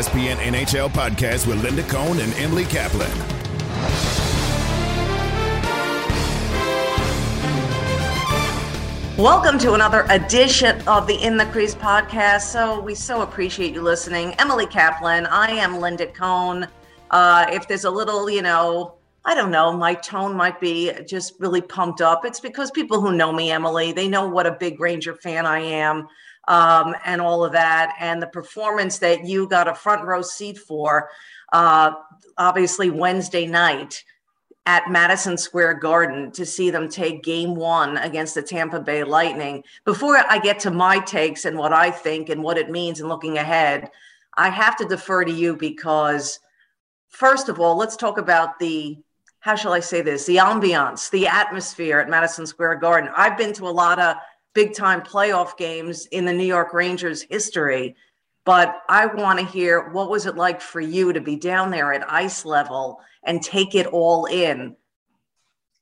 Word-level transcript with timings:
ESPN 0.00 0.36
NHL 0.36 0.88
podcast 0.88 1.46
with 1.46 1.62
Linda 1.62 1.82
Cohn 1.82 2.20
and 2.20 2.32
Emily 2.36 2.64
Kaplan. 2.64 3.10
Welcome 9.18 9.58
to 9.58 9.74
another 9.74 10.06
edition 10.08 10.80
of 10.88 11.06
the 11.06 11.22
In 11.22 11.36
the 11.36 11.44
Crease 11.44 11.74
podcast. 11.74 12.44
So, 12.50 12.80
we 12.80 12.94
so 12.94 13.20
appreciate 13.20 13.74
you 13.74 13.82
listening. 13.82 14.32
Emily 14.38 14.64
Kaplan, 14.64 15.26
I 15.26 15.50
am 15.50 15.78
Linda 15.80 16.06
Cohn. 16.06 16.66
Uh, 17.10 17.44
if 17.50 17.68
there's 17.68 17.84
a 17.84 17.90
little, 17.90 18.30
you 18.30 18.40
know, 18.40 18.94
I 19.26 19.34
don't 19.34 19.50
know, 19.50 19.70
my 19.70 19.92
tone 19.92 20.34
might 20.34 20.58
be 20.62 20.92
just 21.06 21.34
really 21.40 21.60
pumped 21.60 22.00
up. 22.00 22.24
It's 22.24 22.40
because 22.40 22.70
people 22.70 23.02
who 23.02 23.12
know 23.12 23.32
me, 23.32 23.50
Emily, 23.50 23.92
they 23.92 24.08
know 24.08 24.26
what 24.26 24.46
a 24.46 24.52
big 24.52 24.80
Ranger 24.80 25.14
fan 25.14 25.44
I 25.44 25.58
am 25.58 26.08
um, 26.48 26.94
and 27.04 27.20
all 27.20 27.44
of 27.44 27.52
that. 27.52 27.94
And 27.98 28.22
the 28.22 28.26
performance 28.26 28.98
that 28.98 29.24
you 29.24 29.48
got 29.48 29.68
a 29.68 29.74
front 29.74 30.04
row 30.04 30.22
seat 30.22 30.58
for, 30.58 31.10
uh, 31.52 31.92
obviously, 32.38 32.90
Wednesday 32.90 33.46
night 33.46 34.04
at 34.66 34.90
Madison 34.90 35.38
Square 35.38 35.74
Garden 35.74 36.30
to 36.32 36.44
see 36.44 36.70
them 36.70 36.88
take 36.88 37.22
game 37.22 37.54
one 37.54 37.96
against 37.98 38.34
the 38.34 38.42
Tampa 38.42 38.80
Bay 38.80 39.04
Lightning. 39.04 39.64
Before 39.84 40.16
I 40.16 40.38
get 40.38 40.60
to 40.60 40.70
my 40.70 40.98
takes 41.00 41.44
and 41.44 41.56
what 41.56 41.72
I 41.72 41.90
think 41.90 42.28
and 42.28 42.42
what 42.42 42.58
it 42.58 42.70
means 42.70 43.00
and 43.00 43.08
looking 43.08 43.38
ahead, 43.38 43.90
I 44.34 44.50
have 44.50 44.76
to 44.76 44.84
defer 44.84 45.24
to 45.24 45.32
you 45.32 45.56
because, 45.56 46.38
first 47.08 47.48
of 47.48 47.58
all, 47.58 47.76
let's 47.76 47.96
talk 47.96 48.18
about 48.18 48.58
the 48.58 48.98
how 49.40 49.54
shall 49.54 49.72
I 49.72 49.80
say 49.80 50.02
this? 50.02 50.26
The 50.26 50.36
ambiance, 50.36 51.10
the 51.10 51.26
atmosphere 51.26 51.98
at 51.98 52.10
Madison 52.10 52.46
Square 52.46 52.76
Garden. 52.76 53.10
I've 53.16 53.38
been 53.38 53.54
to 53.54 53.66
a 53.66 53.70
lot 53.70 53.98
of 53.98 54.16
big 54.54 54.74
time 54.74 55.02
playoff 55.02 55.56
games 55.56 56.06
in 56.06 56.24
the 56.24 56.32
New 56.32 56.44
York 56.44 56.72
Rangers 56.72 57.22
history, 57.22 57.96
but 58.44 58.82
I 58.88 59.06
want 59.06 59.38
to 59.38 59.44
hear 59.44 59.90
what 59.90 60.10
was 60.10 60.26
it 60.26 60.36
like 60.36 60.60
for 60.60 60.80
you 60.80 61.12
to 61.12 61.20
be 61.20 61.36
down 61.36 61.70
there 61.70 61.92
at 61.92 62.10
ice 62.10 62.44
level 62.44 63.00
and 63.24 63.42
take 63.42 63.74
it 63.74 63.86
all 63.86 64.26
in. 64.26 64.76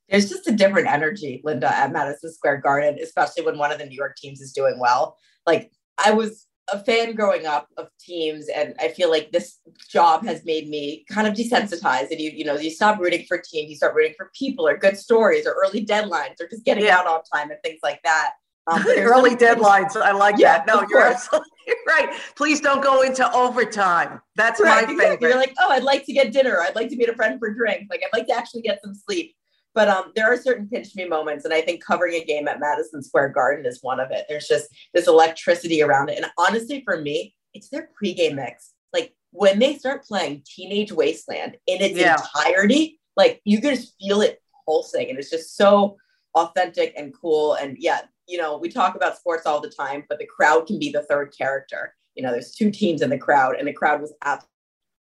There's 0.09 0.29
just 0.29 0.49
a 0.49 0.53
different 0.53 0.89
energy, 0.89 1.41
Linda, 1.45 1.75
at 1.75 1.93
Madison 1.93 2.33
Square 2.33 2.59
Garden, 2.59 2.99
especially 3.03 3.45
when 3.45 3.59
one 3.59 3.71
of 3.71 3.79
the 3.79 3.87
New 3.87 3.97
York 3.97 4.17
teams 4.17 4.41
is 4.41 4.53
doing 4.53 4.79
well. 4.79 5.17
Like 5.47 5.71
I 6.03 6.13
was 6.13 6.47
a 6.73 6.79
fan 6.79 7.15
growing 7.15 7.47
up 7.47 7.69
of 7.77 7.89
teams, 8.01 8.49
and 8.49 8.75
I 8.81 8.89
feel 8.89 9.11
like 9.11 9.33
this 9.33 9.59
job 9.89 10.25
has 10.25 10.45
made 10.45 10.69
me 10.69 11.05
kind 11.11 11.27
of 11.27 11.35
desensitized. 11.35 12.11
And 12.11 12.21
you, 12.21 12.31
you 12.31 12.45
know, 12.45 12.57
you 12.57 12.71
stop 12.71 12.99
rooting 13.01 13.25
for 13.27 13.39
teams, 13.39 13.71
you 13.71 13.77
start 13.77 13.95
rooting 13.95 14.15
for 14.17 14.31
people 14.35 14.67
or 14.67 14.77
good 14.77 14.97
stories 14.97 15.47
or 15.47 15.55
early 15.65 15.85
deadlines 15.85 16.41
or 16.41 16.49
just 16.49 16.65
getting 16.65 16.85
yeah. 16.85 16.99
out 16.99 17.07
on 17.07 17.21
time 17.33 17.51
and 17.51 17.61
things 17.63 17.81
like 17.83 18.01
that. 18.05 18.33
Um, 18.71 18.85
early 18.87 19.37
deadlines. 19.37 19.97
I 19.97 20.13
like 20.13 20.37
yeah, 20.39 20.59
that. 20.59 20.67
No, 20.67 20.85
you're 20.89 21.01
absolutely 21.01 21.49
right. 21.87 22.11
Please 22.37 22.61
don't 22.61 22.83
go 22.83 23.03
into 23.03 23.31
overtime. 23.33 24.21
That's 24.37 24.61
right, 24.61 24.87
my 24.87 24.93
exactly. 24.93 25.05
favorite. 25.05 25.21
You're 25.23 25.37
like, 25.39 25.55
oh, 25.59 25.71
I'd 25.71 25.85
like 25.85 26.05
to 26.07 26.13
get 26.13 26.33
dinner. 26.33 26.61
I'd 26.61 26.75
like 26.75 26.89
to 26.91 26.97
meet 26.97 27.09
a 27.09 27.15
friend 27.15 27.39
for 27.39 27.53
drinks. 27.53 27.87
Like, 27.91 28.03
I'd 28.05 28.17
like 28.17 28.27
to 28.29 28.35
actually 28.35 28.63
get 28.63 28.81
some 28.83 28.95
sleep. 28.95 29.35
But 29.75 29.89
um, 29.89 30.13
there 30.17 30.33
are 30.33 30.37
certain 30.37 30.69
pinch 30.69 30.97
me 30.97 31.07
moments, 31.07 31.45
and 31.45 31.55
I 31.55 31.61
think 31.61 31.85
covering 31.85 32.15
a 32.15 32.25
game 32.25 32.49
at 32.49 32.59
Madison 32.59 33.03
Square 33.03 33.29
Garden 33.29 33.65
is 33.65 33.79
one 33.83 34.01
of 34.01 34.11
it. 34.11 34.25
There's 34.29 34.49
just 34.49 34.69
this 34.93 35.07
electricity 35.07 35.83
around 35.83 36.09
it, 36.09 36.17
and 36.17 36.27
honestly, 36.37 36.83
for 36.85 37.01
me, 37.01 37.35
it's 37.55 37.69
their 37.69 37.89
pregame 38.03 38.35
mix. 38.35 38.73
Like 38.93 39.15
when 39.31 39.59
they 39.59 39.77
start 39.77 40.05
playing 40.05 40.43
Teenage 40.45 40.91
Wasteland 40.91 41.59
in 41.67 41.81
its 41.81 41.97
yeah. 41.97 42.17
entirety, 42.17 42.99
like 43.17 43.41
you 43.45 43.61
can 43.61 43.77
just 43.77 43.95
feel 44.01 44.21
it 44.23 44.43
pulsing, 44.65 45.11
and 45.11 45.19
it's 45.19 45.31
just 45.31 45.57
so 45.57 45.97
authentic 46.35 46.95
and 46.97 47.15
cool. 47.15 47.55
And 47.55 47.77
yeah, 47.79 48.01
you 48.29 48.39
know, 48.39 48.59
we 48.59 48.69
talk 48.69 48.95
about 48.95 49.17
sports 49.17 49.47
all 49.47 49.61
the 49.61 49.71
time, 49.71 50.05
but 50.09 50.19
the 50.19 50.27
crowd 50.27 50.67
can 50.67 50.79
be 50.79 50.91
the 50.91 51.03
third 51.03 51.35
character. 51.37 51.95
You 52.15 52.23
know, 52.23 52.31
there's 52.31 52.53
two 52.53 52.71
teams 52.71 53.03
in 53.03 53.11
the 53.11 53.19
crowd, 53.19 53.57
and 53.57 53.67
the 53.67 53.73
crowd 53.73 54.01
was 54.01 54.13
at 54.23 54.45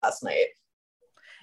last 0.02 0.24
night. 0.24 0.46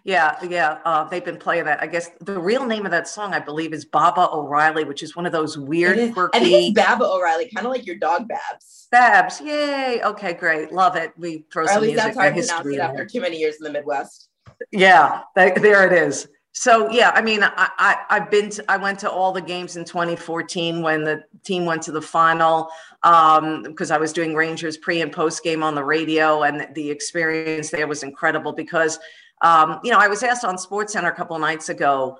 Yeah, 0.03 0.35
yeah, 0.43 0.79
uh, 0.83 1.03
they've 1.05 1.23
been 1.23 1.37
playing 1.37 1.65
that. 1.65 1.81
I 1.81 1.85
guess 1.85 2.09
the 2.21 2.39
real 2.39 2.65
name 2.65 2.85
of 2.85 2.91
that 2.91 3.07
song, 3.07 3.33
I 3.33 3.39
believe, 3.39 3.71
is 3.71 3.85
Baba 3.85 4.29
O'Reilly, 4.31 4.83
which 4.83 5.03
is 5.03 5.15
one 5.15 5.27
of 5.27 5.31
those 5.31 5.57
weird, 5.59 6.13
quirky. 6.13 6.39
I 6.39 6.41
think 6.41 6.77
it's 6.77 6.87
Baba 6.87 7.05
O'Reilly, 7.05 7.49
kind 7.53 7.67
of 7.67 7.71
like 7.71 7.85
your 7.85 7.97
dog 7.97 8.27
Babs. 8.27 8.87
Babs, 8.91 9.39
yay! 9.39 10.01
Okay, 10.03 10.33
great, 10.33 10.71
love 10.71 10.95
it. 10.95 11.13
We 11.17 11.45
throw 11.53 11.65
or 11.65 11.67
some 11.67 11.81
music. 11.81 11.97
That's 11.97 12.17
how 12.17 12.23
I 12.23 12.31
pronounce 12.31 12.65
it 12.65 12.79
after 12.79 13.05
too 13.05 13.21
many 13.21 13.37
years 13.37 13.57
in 13.57 13.63
the 13.63 13.71
Midwest. 13.71 14.29
Yeah, 14.71 15.21
there 15.35 15.85
it 15.85 15.93
is. 15.93 16.27
So 16.53 16.89
yeah, 16.91 17.11
I 17.15 17.21
mean, 17.21 17.43
I, 17.43 17.69
I 18.09 18.15
have 18.15 18.29
been 18.29 18.49
to, 18.51 18.71
I 18.71 18.75
went 18.75 18.99
to 18.99 19.09
all 19.09 19.31
the 19.31 19.41
games 19.41 19.77
in 19.77 19.85
2014 19.85 20.81
when 20.81 21.03
the 21.03 21.23
team 21.43 21.65
went 21.65 21.81
to 21.83 21.93
the 21.93 22.01
final 22.01 22.69
um, 23.03 23.63
because 23.63 23.89
I 23.89 23.97
was 23.97 24.11
doing 24.11 24.35
Rangers 24.35 24.77
pre 24.77 25.01
and 25.01 25.11
post 25.11 25.43
game 25.43 25.63
on 25.63 25.75
the 25.75 25.83
radio, 25.83 26.43
and 26.43 26.67
the 26.75 26.89
experience 26.89 27.69
there 27.69 27.87
was 27.87 28.03
incredible 28.03 28.51
because 28.51 28.99
um, 29.41 29.79
you 29.83 29.91
know 29.91 29.99
I 29.99 30.09
was 30.09 30.23
asked 30.23 30.43
on 30.43 30.57
SportsCenter 30.57 31.07
a 31.07 31.15
couple 31.15 31.39
nights 31.39 31.69
ago 31.69 32.17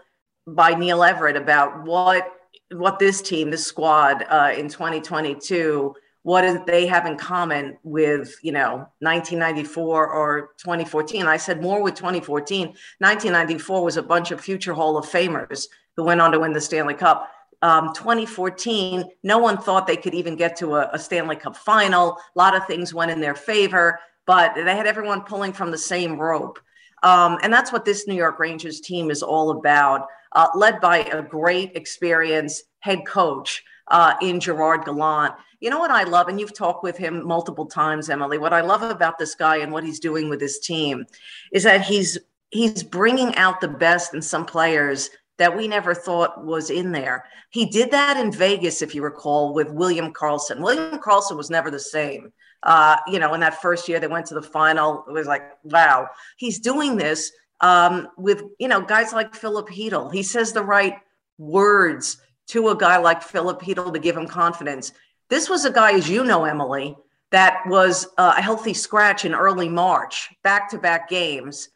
by 0.47 0.75
Neil 0.75 1.03
Everett 1.03 1.35
about 1.35 1.83
what 1.83 2.31
what 2.71 2.99
this 2.99 3.21
team, 3.21 3.51
this 3.51 3.65
squad 3.65 4.25
uh, 4.29 4.53
in 4.57 4.69
2022 4.69 5.93
what 6.23 6.41
do 6.41 6.63
they 6.67 6.85
have 6.85 7.05
in 7.05 7.17
common 7.17 7.77
with 7.83 8.35
you 8.43 8.51
know 8.51 8.87
1994 8.99 10.07
or 10.07 10.51
2014 10.57 11.25
i 11.25 11.37
said 11.37 11.61
more 11.61 11.81
with 11.81 11.95
2014 11.95 12.67
1994 12.67 13.83
was 13.83 13.97
a 13.97 14.03
bunch 14.03 14.31
of 14.31 14.39
future 14.39 14.73
hall 14.73 14.97
of 14.97 15.05
famers 15.05 15.67
who 15.95 16.03
went 16.03 16.21
on 16.21 16.31
to 16.31 16.39
win 16.39 16.53
the 16.53 16.61
stanley 16.61 16.93
cup. 16.93 17.29
Um, 17.63 17.93
2014 17.93 19.03
no 19.23 19.37
one 19.37 19.57
thought 19.57 19.85
they 19.85 19.97
could 19.97 20.13
even 20.13 20.35
get 20.35 20.55
to 20.57 20.75
a, 20.75 20.89
a 20.93 20.99
stanley 20.99 21.35
cup 21.35 21.55
final. 21.55 22.17
A 22.35 22.39
lot 22.39 22.55
of 22.55 22.65
things 22.65 22.93
went 22.93 23.11
in 23.11 23.19
their 23.19 23.35
favor 23.35 23.99
but 24.25 24.53
they 24.55 24.75
had 24.75 24.87
everyone 24.87 25.21
pulling 25.21 25.51
from 25.51 25.71
the 25.71 25.77
same 25.77 26.17
rope. 26.17 26.59
Um, 27.03 27.39
and 27.41 27.51
that's 27.51 27.71
what 27.71 27.85
this 27.85 28.07
new 28.07 28.15
york 28.15 28.39
rangers 28.39 28.79
team 28.81 29.09
is 29.09 29.23
all 29.23 29.51
about 29.51 30.07
uh, 30.33 30.47
led 30.55 30.79
by 30.79 30.99
a 30.99 31.21
great 31.21 31.75
experienced 31.75 32.63
head 32.79 33.05
coach 33.05 33.63
uh, 33.91 34.15
in 34.21 34.39
gerard 34.39 34.83
gallant 34.85 35.35
you 35.61 35.69
know 35.69 35.77
what 35.77 35.91
I 35.91 36.03
love, 36.03 36.27
and 36.27 36.39
you've 36.39 36.55
talked 36.55 36.83
with 36.83 36.97
him 36.97 37.25
multiple 37.25 37.67
times, 37.67 38.09
Emily. 38.09 38.39
What 38.39 38.51
I 38.51 38.61
love 38.61 38.81
about 38.81 39.19
this 39.19 39.35
guy 39.35 39.57
and 39.57 39.71
what 39.71 39.83
he's 39.83 39.99
doing 39.99 40.27
with 40.27 40.41
his 40.41 40.57
team 40.57 41.05
is 41.51 41.63
that 41.63 41.81
he's 41.81 42.17
he's 42.49 42.83
bringing 42.83 43.33
out 43.35 43.61
the 43.61 43.67
best 43.67 44.13
in 44.13 44.21
some 44.21 44.45
players 44.45 45.09
that 45.37 45.55
we 45.55 45.67
never 45.67 45.93
thought 45.93 46.43
was 46.43 46.69
in 46.69 46.91
there. 46.91 47.25
He 47.51 47.65
did 47.65 47.91
that 47.91 48.17
in 48.17 48.31
Vegas, 48.31 48.81
if 48.81 48.93
you 48.93 49.03
recall, 49.03 49.53
with 49.53 49.69
William 49.69 50.11
Karlsson. 50.13 50.61
William 50.61 50.99
Karlsson 50.99 51.37
was 51.37 51.49
never 51.49 51.71
the 51.71 51.79
same. 51.79 52.33
Uh, 52.63 52.97
you 53.07 53.19
know, 53.19 53.33
in 53.33 53.39
that 53.39 53.61
first 53.61 53.87
year 53.87 53.99
they 53.99 54.07
went 54.07 54.25
to 54.27 54.35
the 54.35 54.41
final, 54.41 55.03
it 55.07 55.11
was 55.11 55.25
like, 55.25 55.43
wow, 55.63 56.07
he's 56.37 56.59
doing 56.59 56.95
this 56.95 57.31
um, 57.61 58.07
with, 58.17 58.43
you 58.59 58.67
know, 58.67 58.81
guys 58.81 59.13
like 59.13 59.33
Filip 59.33 59.69
Chytil. 59.69 60.13
He 60.13 60.21
says 60.21 60.53
the 60.53 60.63
right 60.63 60.97
words 61.39 62.17
to 62.51 62.67
a 62.67 62.75
guy 62.75 62.97
like 62.97 63.23
Filip 63.23 63.61
Chytil 63.61 63.93
to 63.93 63.99
give 63.99 64.17
him 64.17 64.27
confidence. 64.27 64.91
This 65.29 65.49
was 65.49 65.63
a 65.63 65.71
guy, 65.71 65.93
as 65.93 66.09
you 66.09 66.25
know, 66.25 66.43
Emily, 66.43 66.97
that 67.31 67.61
was 67.65 68.07
uh, 68.17 68.33
a 68.37 68.41
healthy 68.41 68.73
scratch 68.73 69.23
in 69.23 69.33
early 69.33 69.69
March, 69.69 70.29
back 70.43 70.69
to 70.71 70.77
back 70.77 71.09
games. 71.09 71.69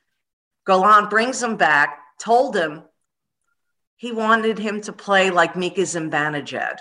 Gallant 0.68 1.09
brings 1.09 1.41
him 1.41 1.56
back, 1.56 2.00
told 2.19 2.58
him 2.58 2.84
he 3.96 4.12
wanted 4.12 4.59
him 4.59 4.81
to 4.81 4.91
play 4.91 5.31
like 5.31 5.56
Mika 5.56 5.81
Zibanejad. 5.81 6.80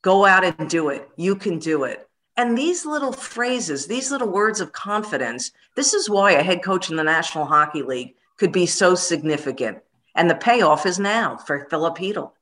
Go 0.00 0.24
out 0.24 0.44
and 0.44 0.70
do 0.70 0.88
it. 0.88 1.06
You 1.16 1.36
can 1.36 1.58
do 1.58 1.84
it. 1.84 2.08
And 2.38 2.56
these 2.56 2.86
little 2.86 3.12
phrases, 3.12 3.86
these 3.86 4.10
little 4.10 4.30
words 4.30 4.62
of 4.62 4.72
confidence, 4.72 5.52
this 5.76 5.92
is 5.92 6.08
why 6.08 6.32
a 6.32 6.42
head 6.42 6.62
coach 6.62 6.88
in 6.88 6.96
the 6.96 7.04
National 7.04 7.44
Hockey 7.44 7.82
League 7.82 8.14
could 8.38 8.52
be 8.52 8.64
so 8.64 8.94
significant. 8.94 9.80
And 10.14 10.30
the 10.30 10.34
payoff 10.34 10.86
is 10.86 10.98
now 10.98 11.36
for 11.36 11.66
Filip 11.68 11.98
Chytil. 11.98 12.32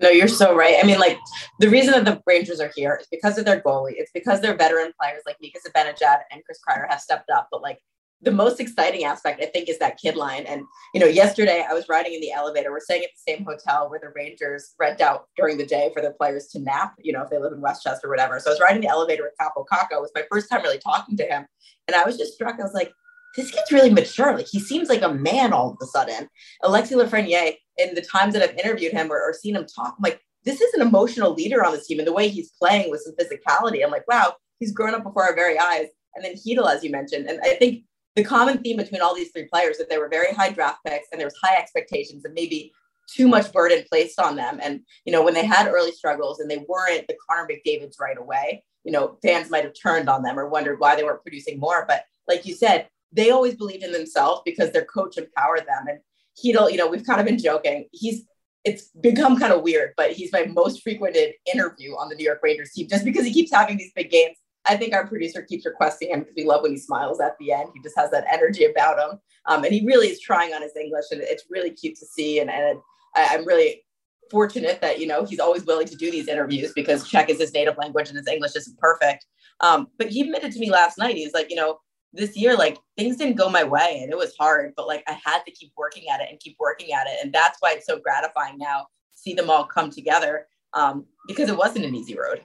No, 0.00 0.08
you're 0.08 0.28
so 0.28 0.56
right. 0.56 0.76
I 0.82 0.86
mean, 0.86 0.98
like 0.98 1.18
the 1.60 1.68
reason 1.68 1.92
that 1.92 2.04
the 2.04 2.20
Rangers 2.26 2.60
are 2.60 2.72
here 2.74 2.98
is 3.00 3.06
because 3.10 3.38
of 3.38 3.44
their 3.44 3.60
goalie. 3.60 3.94
It's 3.96 4.10
because 4.12 4.40
their 4.40 4.56
veteran 4.56 4.92
players 5.00 5.22
like 5.26 5.36
Mika 5.40 5.58
Zibanejad 5.60 6.20
and 6.32 6.44
Chris 6.44 6.58
Kreider 6.66 6.88
have 6.88 7.00
stepped 7.00 7.30
up. 7.30 7.48
But 7.52 7.62
like 7.62 7.78
the 8.20 8.32
most 8.32 8.58
exciting 8.58 9.04
aspect, 9.04 9.40
I 9.42 9.46
think, 9.46 9.68
is 9.68 9.78
that 9.78 9.98
kid 9.98 10.16
line. 10.16 10.46
And 10.46 10.64
you 10.94 11.00
know, 11.00 11.06
yesterday 11.06 11.64
I 11.68 11.74
was 11.74 11.88
riding 11.88 12.14
in 12.14 12.20
the 12.20 12.32
elevator. 12.32 12.72
We're 12.72 12.80
staying 12.80 13.04
at 13.04 13.10
the 13.10 13.32
same 13.32 13.44
hotel 13.44 13.88
where 13.88 14.00
the 14.00 14.12
Rangers 14.16 14.74
rent 14.80 15.00
out 15.00 15.28
during 15.36 15.58
the 15.58 15.66
day 15.66 15.90
for 15.94 16.02
their 16.02 16.12
players 16.12 16.48
to 16.48 16.58
nap. 16.58 16.94
You 16.98 17.12
know, 17.12 17.22
if 17.22 17.30
they 17.30 17.38
live 17.38 17.52
in 17.52 17.60
Westchester 17.60 18.08
or 18.08 18.10
whatever. 18.10 18.40
So 18.40 18.50
I 18.50 18.54
was 18.54 18.60
riding 18.60 18.82
the 18.82 18.88
elevator 18.88 19.22
with 19.22 19.34
Kaapo 19.40 19.64
Kakko. 19.72 19.98
It 19.98 20.02
was 20.02 20.12
my 20.14 20.24
first 20.30 20.50
time 20.50 20.62
really 20.62 20.78
talking 20.78 21.16
to 21.18 21.24
him, 21.24 21.46
and 21.86 21.94
I 21.94 22.04
was 22.04 22.18
just 22.18 22.34
struck. 22.34 22.58
I 22.58 22.62
was 22.62 22.74
like, 22.74 22.92
this 23.36 23.50
kid's 23.50 23.72
really 23.72 23.90
mature. 23.90 24.34
Like 24.36 24.48
he 24.48 24.60
seems 24.60 24.88
like 24.88 25.02
a 25.02 25.12
man 25.12 25.52
all 25.52 25.72
of 25.72 25.78
a 25.82 25.86
sudden. 25.86 26.28
Alexis 26.62 26.96
Lafreniere, 26.96 27.56
in 27.78 27.94
the 27.94 28.02
times 28.02 28.34
that 28.34 28.42
I've 28.42 28.56
interviewed 28.56 28.92
him 28.92 29.10
or, 29.10 29.20
or 29.20 29.32
seen 29.32 29.56
him 29.56 29.66
talk, 29.66 29.94
I'm 29.96 30.02
like, 30.02 30.20
this 30.44 30.60
is 30.60 30.74
an 30.74 30.82
emotional 30.82 31.32
leader 31.32 31.64
on 31.64 31.72
this 31.72 31.86
team. 31.86 31.98
And 31.98 32.06
the 32.06 32.12
way 32.12 32.28
he's 32.28 32.52
playing 32.60 32.90
with 32.90 33.02
some 33.02 33.14
physicality, 33.16 33.84
I'm 33.84 33.90
like, 33.90 34.06
wow, 34.08 34.34
he's 34.60 34.72
grown 34.72 34.94
up 34.94 35.02
before 35.02 35.24
our 35.24 35.34
very 35.34 35.58
eyes. 35.58 35.86
And 36.14 36.24
then 36.24 36.34
Chytil, 36.34 36.70
as 36.72 36.84
you 36.84 36.90
mentioned. 36.90 37.26
And 37.28 37.40
I 37.42 37.54
think 37.54 37.84
the 38.14 38.24
common 38.24 38.58
theme 38.58 38.76
between 38.76 39.00
all 39.00 39.14
these 39.14 39.30
three 39.32 39.48
players 39.52 39.78
that 39.78 39.90
they 39.90 39.98
were 39.98 40.08
very 40.08 40.32
high 40.32 40.50
draft 40.50 40.78
picks 40.86 41.08
and 41.10 41.20
there 41.20 41.26
was 41.26 41.36
high 41.42 41.56
expectations 41.56 42.24
and 42.24 42.34
maybe 42.34 42.72
too 43.08 43.26
much 43.26 43.52
burden 43.52 43.84
placed 43.88 44.20
on 44.20 44.36
them. 44.36 44.60
And, 44.62 44.80
you 45.04 45.12
know, 45.12 45.22
when 45.22 45.34
they 45.34 45.44
had 45.44 45.66
early 45.66 45.92
struggles 45.92 46.40
and 46.40 46.50
they 46.50 46.64
weren't 46.68 47.06
the 47.08 47.16
Connor 47.28 47.48
McDavids 47.48 48.00
right 48.00 48.16
away, 48.16 48.64
you 48.84 48.92
know, 48.92 49.18
fans 49.22 49.50
might 49.50 49.64
have 49.64 49.74
turned 49.74 50.08
on 50.08 50.22
them 50.22 50.38
or 50.38 50.48
wondered 50.48 50.78
why 50.78 50.94
they 50.94 51.04
weren't 51.04 51.22
producing 51.22 51.58
more. 51.58 51.84
But 51.88 52.04
like 52.28 52.46
you 52.46 52.54
said, 52.54 52.88
they 53.12 53.30
always 53.30 53.54
believed 53.54 53.82
in 53.82 53.92
themselves 53.92 54.42
because 54.44 54.70
their 54.70 54.84
coach 54.84 55.16
empowered 55.16 55.66
them. 55.66 55.86
And 55.88 55.98
Chytil, 56.36 56.70
you 56.70 56.76
know, 56.76 56.88
we've 56.88 57.06
kind 57.06 57.20
of 57.20 57.26
been 57.26 57.38
joking. 57.38 57.86
He's 57.92 58.24
it's 58.64 58.88
become 59.00 59.38
kind 59.38 59.52
of 59.52 59.62
weird, 59.62 59.92
but 59.96 60.12
he's 60.12 60.32
my 60.32 60.46
most 60.46 60.82
frequented 60.82 61.34
interview 61.52 61.92
on 61.92 62.08
the 62.08 62.14
New 62.14 62.24
York 62.24 62.40
Rangers 62.42 62.72
team 62.72 62.88
just 62.88 63.04
because 63.04 63.26
he 63.26 63.32
keeps 63.32 63.52
having 63.52 63.76
these 63.76 63.92
big 63.94 64.10
games. 64.10 64.38
I 64.66 64.76
think 64.76 64.94
our 64.94 65.06
producer 65.06 65.42
keeps 65.42 65.66
requesting 65.66 66.08
him 66.08 66.20
because 66.20 66.34
we 66.34 66.44
love 66.44 66.62
when 66.62 66.70
he 66.70 66.78
smiles 66.78 67.20
at 67.20 67.36
the 67.38 67.52
end. 67.52 67.68
He 67.74 67.82
just 67.82 67.98
has 67.98 68.10
that 68.12 68.24
energy 68.32 68.64
about 68.64 68.98
him. 68.98 69.18
Um, 69.46 69.64
and 69.64 69.74
he 69.74 69.84
really 69.84 70.08
is 70.08 70.18
trying 70.20 70.54
on 70.54 70.62
his 70.62 70.74
English, 70.74 71.04
and 71.10 71.20
it's 71.20 71.44
really 71.50 71.70
cute 71.70 71.96
to 71.96 72.06
see. 72.06 72.40
And, 72.40 72.50
and 72.50 72.78
I, 73.14 73.28
I'm 73.32 73.44
really 73.44 73.82
fortunate 74.30 74.80
that 74.80 74.98
you 74.98 75.06
know 75.06 75.24
he's 75.24 75.38
always 75.38 75.64
willing 75.66 75.86
to 75.86 75.96
do 75.96 76.10
these 76.10 76.28
interviews 76.28 76.72
because 76.74 77.06
Czech 77.08 77.28
is 77.28 77.38
his 77.38 77.52
native 77.52 77.76
language 77.76 78.08
and 78.08 78.16
his 78.16 78.26
English 78.26 78.56
isn't 78.56 78.78
perfect. 78.78 79.26
Um, 79.60 79.88
but 79.98 80.08
he 80.08 80.22
admitted 80.22 80.52
to 80.52 80.58
me 80.58 80.70
last 80.70 80.98
night, 80.98 81.16
he's 81.16 81.34
like, 81.34 81.50
you 81.50 81.56
know, 81.56 81.78
this 82.14 82.36
year, 82.36 82.56
like 82.56 82.78
things 82.96 83.16
didn't 83.16 83.36
go 83.36 83.50
my 83.50 83.64
way 83.64 84.00
and 84.02 84.10
it 84.10 84.16
was 84.16 84.34
hard, 84.38 84.72
but 84.76 84.86
like 84.86 85.02
I 85.06 85.18
had 85.24 85.42
to 85.44 85.50
keep 85.50 85.72
working 85.76 86.04
at 86.12 86.20
it 86.20 86.28
and 86.30 86.40
keep 86.40 86.56
working 86.58 86.92
at 86.92 87.06
it. 87.06 87.18
And 87.22 87.32
that's 87.32 87.58
why 87.60 87.74
it's 87.76 87.86
so 87.86 87.98
gratifying 87.98 88.58
now 88.58 88.80
to 89.12 89.18
see 89.18 89.34
them 89.34 89.50
all 89.50 89.64
come 89.64 89.90
together 89.90 90.46
um, 90.72 91.04
because 91.26 91.48
it 91.48 91.56
wasn't 91.56 91.84
an 91.84 91.94
easy 91.94 92.16
road. 92.16 92.42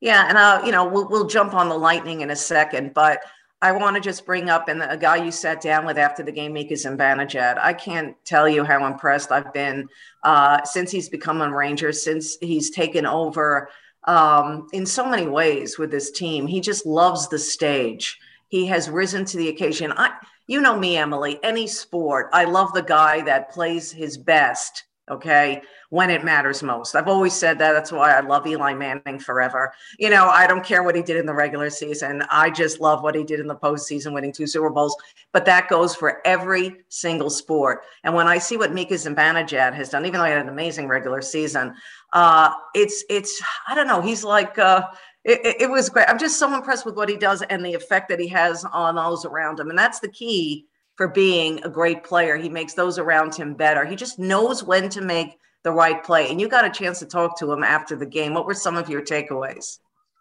Yeah, 0.00 0.28
and 0.28 0.36
uh, 0.36 0.60
you 0.64 0.72
know 0.72 0.86
we'll 0.86 1.08
we'll 1.08 1.26
jump 1.26 1.54
on 1.54 1.68
the 1.68 1.78
lightning 1.78 2.20
in 2.20 2.30
a 2.30 2.36
second, 2.36 2.92
but 2.92 3.20
I 3.62 3.72
want 3.72 3.96
to 3.96 4.00
just 4.00 4.26
bring 4.26 4.50
up 4.50 4.68
and 4.68 4.82
a 4.82 4.96
guy 4.98 5.16
you 5.24 5.30
sat 5.30 5.62
down 5.62 5.86
with 5.86 5.96
after 5.96 6.22
the 6.22 6.30
game, 6.30 6.52
Mika 6.52 6.74
Zibanejad. 6.74 7.58
I 7.58 7.72
can't 7.72 8.14
tell 8.26 8.46
you 8.46 8.62
how 8.62 8.86
impressed 8.86 9.32
I've 9.32 9.54
been 9.54 9.88
uh, 10.22 10.62
since 10.64 10.90
he's 10.90 11.08
become 11.08 11.40
a 11.40 11.50
Ranger, 11.50 11.90
since 11.90 12.36
he's 12.42 12.70
taken 12.70 13.06
over 13.06 13.70
um, 14.06 14.66
in 14.74 14.84
so 14.84 15.08
many 15.08 15.26
ways 15.26 15.78
with 15.78 15.90
this 15.90 16.10
team. 16.10 16.46
He 16.46 16.60
just 16.60 16.84
loves 16.84 17.28
the 17.28 17.38
stage. 17.38 18.18
He 18.48 18.66
has 18.66 18.90
risen 18.90 19.24
to 19.26 19.36
the 19.36 19.48
occasion. 19.48 19.92
I, 19.96 20.12
you 20.46 20.60
know 20.60 20.78
me, 20.78 20.96
Emily. 20.96 21.38
Any 21.42 21.66
sport, 21.66 22.28
I 22.32 22.44
love 22.44 22.72
the 22.72 22.82
guy 22.82 23.22
that 23.22 23.50
plays 23.50 23.90
his 23.90 24.16
best 24.16 24.84
okay 25.10 25.60
when 25.90 26.10
it 26.10 26.24
matters 26.24 26.62
most. 26.62 26.94
I've 26.96 27.08
always 27.08 27.34
said 27.34 27.58
that. 27.58 27.72
That's 27.72 27.92
why 27.92 28.12
i 28.12 28.20
love 28.20 28.46
eli 28.46 28.72
manning 28.74 29.18
forever. 29.18 29.72
You 29.98 30.10
know 30.10 30.28
i 30.28 30.46
don't 30.46 30.64
care 30.64 30.82
what 30.82 30.96
he 30.96 31.02
did 31.02 31.16
in 31.16 31.26
the 31.26 31.34
regular 31.34 31.70
season. 31.70 32.22
I 32.30 32.50
just 32.50 32.80
love 32.80 33.02
what 33.02 33.14
he 33.14 33.22
did 33.22 33.40
in 33.40 33.46
the 33.46 33.56
postseason 33.56 34.14
winning 34.14 34.32
two 34.32 34.46
super 34.46 34.70
bowls. 34.70 34.96
But 35.32 35.44
that 35.44 35.68
goes 35.68 35.94
for 35.94 36.26
every 36.26 36.76
single 36.88 37.30
sport. 37.30 37.82
And 38.02 38.14
when 38.14 38.26
i 38.26 38.38
see 38.38 38.56
what 38.56 38.72
mika 38.72 38.94
zibanejad 38.94 39.74
has 39.74 39.90
done 39.90 40.06
even 40.06 40.18
though 40.18 40.26
he 40.26 40.32
had 40.32 40.40
an 40.40 40.48
amazing 40.48 40.88
regular 40.88 41.20
season 41.20 41.74
uh, 42.12 42.52
it's 42.74 43.04
it's 43.10 43.42
i 43.68 43.74
don't 43.74 43.88
know 43.88 44.00
he's 44.00 44.24
like 44.24 44.58
uh, 44.58 44.84
it, 45.24 45.62
it 45.62 45.70
was 45.70 45.88
great 45.88 46.08
i'm 46.08 46.18
just 46.18 46.38
so 46.38 46.52
impressed 46.54 46.84
with 46.86 46.96
what 46.96 47.08
he 47.08 47.16
does 47.16 47.42
and 47.42 47.64
the 47.64 47.74
effect 47.74 48.08
that 48.08 48.20
he 48.20 48.28
has 48.28 48.64
on 48.66 48.94
those 48.96 49.24
around 49.24 49.58
him 49.58 49.70
and 49.70 49.78
that's 49.78 50.00
the 50.00 50.08
key 50.08 50.66
for 50.96 51.08
being 51.08 51.62
a 51.64 51.68
great 51.68 52.04
player. 52.04 52.36
He 52.36 52.48
makes 52.48 52.74
those 52.74 52.98
around 52.98 53.34
him 53.34 53.54
better. 53.54 53.84
He 53.84 53.96
just 53.96 54.18
knows 54.18 54.62
when 54.62 54.88
to 54.90 55.00
make 55.00 55.38
the 55.62 55.72
right 55.72 56.02
play. 56.02 56.30
And 56.30 56.40
you 56.40 56.48
got 56.48 56.64
a 56.64 56.70
chance 56.70 56.98
to 57.00 57.06
talk 57.06 57.38
to 57.38 57.50
him 57.50 57.64
after 57.64 57.96
the 57.96 58.06
game. 58.06 58.34
What 58.34 58.46
were 58.46 58.54
some 58.54 58.76
of 58.76 58.88
your 58.88 59.02
takeaways? 59.02 59.78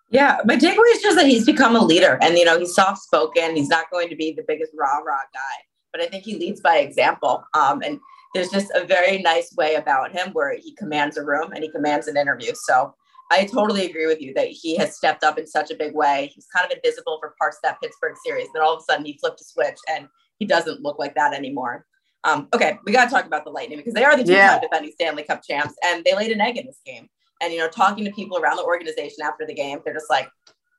Yeah, 0.09 0.39
my 0.45 0.55
takeaway 0.55 0.91
is 0.93 1.01
just 1.01 1.17
that 1.17 1.25
he's 1.25 1.45
become 1.45 1.75
a 1.75 1.83
leader 1.83 2.19
and, 2.21 2.37
you 2.37 2.45
know, 2.45 2.59
he's 2.59 2.75
soft 2.75 3.01
spoken. 3.01 3.55
He's 3.55 3.69
not 3.69 3.89
going 3.91 4.09
to 4.09 4.15
be 4.15 4.31
the 4.31 4.43
biggest 4.47 4.71
rah 4.77 4.99
rah 4.99 5.17
guy, 5.33 5.63
but 5.91 6.01
I 6.01 6.05
think 6.05 6.23
he 6.23 6.37
leads 6.37 6.61
by 6.61 6.77
example. 6.77 7.43
Um, 7.53 7.81
and 7.81 7.99
there's 8.33 8.49
just 8.49 8.71
a 8.75 8.85
very 8.85 9.19
nice 9.19 9.53
way 9.55 9.75
about 9.75 10.11
him 10.11 10.31
where 10.33 10.55
he 10.55 10.73
commands 10.75 11.17
a 11.17 11.25
room 11.25 11.51
and 11.51 11.63
he 11.63 11.69
commands 11.69 12.07
an 12.07 12.17
interview. 12.17 12.51
So 12.53 12.93
I 13.31 13.45
totally 13.45 13.85
agree 13.85 14.05
with 14.05 14.21
you 14.21 14.33
that 14.35 14.49
he 14.49 14.75
has 14.77 14.95
stepped 14.95 15.23
up 15.23 15.37
in 15.37 15.47
such 15.47 15.71
a 15.71 15.75
big 15.75 15.95
way. 15.95 16.31
He's 16.33 16.47
kind 16.47 16.65
of 16.65 16.75
invisible 16.75 17.17
for 17.19 17.35
parts 17.39 17.57
of 17.57 17.61
that 17.63 17.81
Pittsburgh 17.81 18.15
series. 18.25 18.47
Then 18.53 18.63
all 18.63 18.75
of 18.75 18.79
a 18.79 18.83
sudden 18.83 19.05
he 19.05 19.17
flipped 19.17 19.41
a 19.41 19.43
switch 19.43 19.77
and 19.89 20.07
he 20.39 20.45
doesn't 20.45 20.81
look 20.81 20.99
like 20.99 21.15
that 21.15 21.33
anymore. 21.33 21.85
Um, 22.25 22.47
okay, 22.53 22.79
we 22.85 22.91
got 22.91 23.05
to 23.05 23.11
talk 23.11 23.25
about 23.25 23.43
the 23.43 23.51
Lightning 23.51 23.77
because 23.77 23.93
they 23.93 24.03
are 24.03 24.15
the 24.15 24.23
two-time 24.23 24.37
yeah. 24.37 24.59
defending 24.59 24.91
Stanley 24.91 25.23
Cup 25.23 25.41
champs, 25.43 25.73
and 25.83 26.03
they 26.05 26.15
laid 26.15 26.31
an 26.31 26.39
egg 26.39 26.57
in 26.57 26.65
this 26.65 26.79
game. 26.85 27.09
And 27.41 27.51
you 27.51 27.59
know, 27.59 27.67
talking 27.67 28.05
to 28.05 28.11
people 28.11 28.37
around 28.37 28.57
the 28.57 28.63
organization 28.63 29.25
after 29.25 29.45
the 29.45 29.53
game, 29.53 29.79
they're 29.83 29.93
just 29.93 30.09
like, 30.09 30.29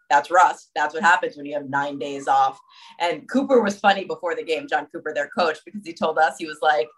"That's 0.08 0.31
rust. 0.31 0.70
That's 0.75 0.94
what 0.94 1.02
happens 1.02 1.37
when 1.37 1.44
you 1.44 1.52
have 1.55 1.69
nine 1.69 1.99
days 1.99 2.29
off." 2.29 2.58
And 2.99 3.29
Cooper 3.29 3.61
was 3.61 3.79
funny 3.79 4.05
before 4.06 4.35
the 4.35 4.43
game. 4.43 4.67
Jon 4.67 4.87
Cooper, 4.87 5.12
their 5.12 5.29
coach, 5.37 5.58
because 5.67 5.82
he 5.85 5.93
told 5.93 6.19
us 6.19 6.37
he 6.38 6.46
was 6.46 6.61
like, 6.62 6.88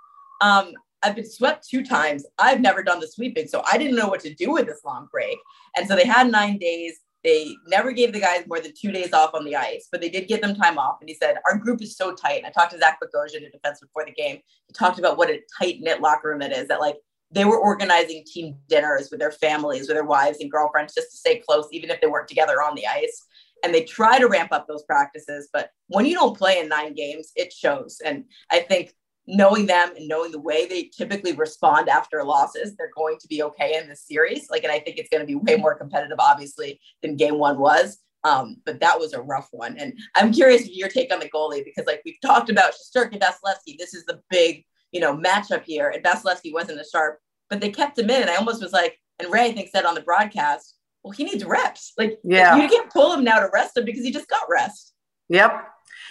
um, 0.40 0.72
"I've 1.06 1.16
been 1.16 1.30
swept 1.30 1.68
two 1.68 1.84
times. 1.84 2.26
I've 2.38 2.60
never 2.60 2.82
done 2.82 3.00
the 3.00 3.08
sweeping, 3.08 3.48
so 3.48 3.62
I 3.70 3.78
didn't 3.78 3.96
know 3.96 4.08
what 4.08 4.20
to 4.20 4.34
do 4.34 4.52
with 4.52 4.66
this 4.66 4.80
long 4.84 5.08
break." 5.10 5.38
And 5.76 5.86
so 5.86 5.94
they 5.94 6.06
had 6.06 6.30
nine 6.30 6.58
days. 6.58 6.98
They 7.24 7.56
never 7.66 7.90
gave 7.90 8.12
the 8.12 8.20
guys 8.20 8.46
more 8.46 8.60
than 8.60 8.72
two 8.80 8.92
days 8.92 9.12
off 9.12 9.34
on 9.34 9.44
the 9.44 9.56
ice, 9.56 9.88
but 9.90 10.00
they 10.00 10.08
did 10.08 10.28
give 10.28 10.40
them 10.40 10.54
time 10.54 10.78
off. 10.78 10.98
And 11.00 11.08
he 11.08 11.16
said, 11.16 11.38
Our 11.44 11.58
group 11.58 11.82
is 11.82 11.96
so 11.96 12.14
tight. 12.14 12.36
And 12.36 12.46
I 12.46 12.50
talked 12.50 12.72
to 12.72 12.78
Zach 12.78 13.00
Bogosian, 13.02 13.44
a 13.44 13.50
defense 13.50 13.80
before 13.80 14.04
the 14.04 14.12
game. 14.12 14.38
He 14.68 14.72
talked 14.72 15.00
about 15.00 15.18
what 15.18 15.30
a 15.30 15.40
tight 15.58 15.78
knit 15.80 16.00
locker 16.00 16.28
room 16.28 16.40
it 16.40 16.52
is 16.52 16.68
that, 16.68 16.78
like, 16.78 16.98
they 17.32 17.44
were 17.44 17.58
organizing 17.58 18.22
team 18.24 18.56
dinners 18.68 19.10
with 19.10 19.18
their 19.18 19.32
families, 19.32 19.88
with 19.88 19.96
their 19.96 20.04
wives 20.04 20.38
and 20.40 20.50
girlfriends 20.50 20.94
just 20.94 21.10
to 21.10 21.16
stay 21.16 21.42
close, 21.46 21.66
even 21.72 21.90
if 21.90 22.00
they 22.00 22.06
weren't 22.06 22.28
together 22.28 22.62
on 22.62 22.76
the 22.76 22.86
ice. 22.86 23.26
And 23.64 23.74
they 23.74 23.82
try 23.82 24.20
to 24.20 24.28
ramp 24.28 24.52
up 24.52 24.68
those 24.68 24.84
practices. 24.84 25.48
But 25.52 25.70
when 25.88 26.06
you 26.06 26.14
don't 26.14 26.38
play 26.38 26.60
in 26.60 26.68
nine 26.68 26.94
games, 26.94 27.32
it 27.34 27.52
shows. 27.52 28.00
And 28.04 28.24
I 28.52 28.60
think 28.60 28.94
knowing 29.26 29.66
them 29.66 29.90
and 29.96 30.06
knowing 30.06 30.30
the 30.30 30.40
way 30.40 30.66
they 30.66 30.84
typically 30.84 31.32
respond 31.32 31.88
after 31.88 32.22
losses, 32.22 32.76
they're 32.76 32.90
going 32.96 33.18
to 33.20 33.28
be 33.28 33.42
okay 33.42 33.76
in 33.76 33.88
this 33.88 34.06
series. 34.06 34.48
Like, 34.50 34.62
and 34.62 34.72
I 34.72 34.78
think 34.78 34.98
it's 34.98 35.08
going 35.08 35.20
to 35.20 35.26
be 35.26 35.34
way 35.34 35.56
more 35.56 35.74
competitive, 35.74 36.18
obviously, 36.20 36.80
than 37.02 37.16
game 37.16 37.38
one 37.38 37.58
was. 37.58 37.98
Um, 38.24 38.56
but 38.64 38.80
that 38.80 38.98
was 38.98 39.12
a 39.12 39.22
rough 39.22 39.48
one. 39.52 39.76
And 39.78 39.92
I'm 40.14 40.32
curious 40.32 40.68
your 40.68 40.88
take 40.88 41.12
on 41.12 41.20
the 41.20 41.28
goalie 41.28 41.64
because, 41.64 41.86
like 41.86 42.02
we've 42.04 42.20
talked 42.22 42.50
about 42.50 42.72
Shesterkin 42.72 43.12
and 43.12 43.22
Vasilevskiy, 43.22 43.78
this 43.78 43.94
is 43.94 44.04
the 44.06 44.20
big, 44.30 44.64
you 44.90 45.00
know, 45.00 45.16
matchup 45.16 45.64
here. 45.64 45.90
And 45.90 46.04
Vasilevskiy 46.04 46.52
wasn't 46.52 46.80
as 46.80 46.90
sharp, 46.90 47.18
but 47.50 47.60
they 47.60 47.70
kept 47.70 47.98
him 47.98 48.10
in. 48.10 48.22
And 48.22 48.30
I 48.30 48.36
almost 48.36 48.62
was 48.62 48.72
like, 48.72 48.98
and 49.18 49.32
Ray, 49.32 49.46
I 49.46 49.52
think, 49.52 49.70
said 49.70 49.84
on 49.84 49.94
the 49.94 50.00
broadcast, 50.00 50.74
well, 51.02 51.12
he 51.12 51.24
needs 51.24 51.44
reps. 51.44 51.92
Like, 51.96 52.18
yeah, 52.24 52.56
you 52.56 52.68
can't 52.68 52.90
pull 52.90 53.12
him 53.14 53.22
now 53.22 53.38
to 53.38 53.48
rest 53.52 53.76
him 53.76 53.84
because 53.84 54.04
he 54.04 54.10
just 54.10 54.28
got 54.28 54.42
rest. 54.50 54.92
Yep. 55.28 55.68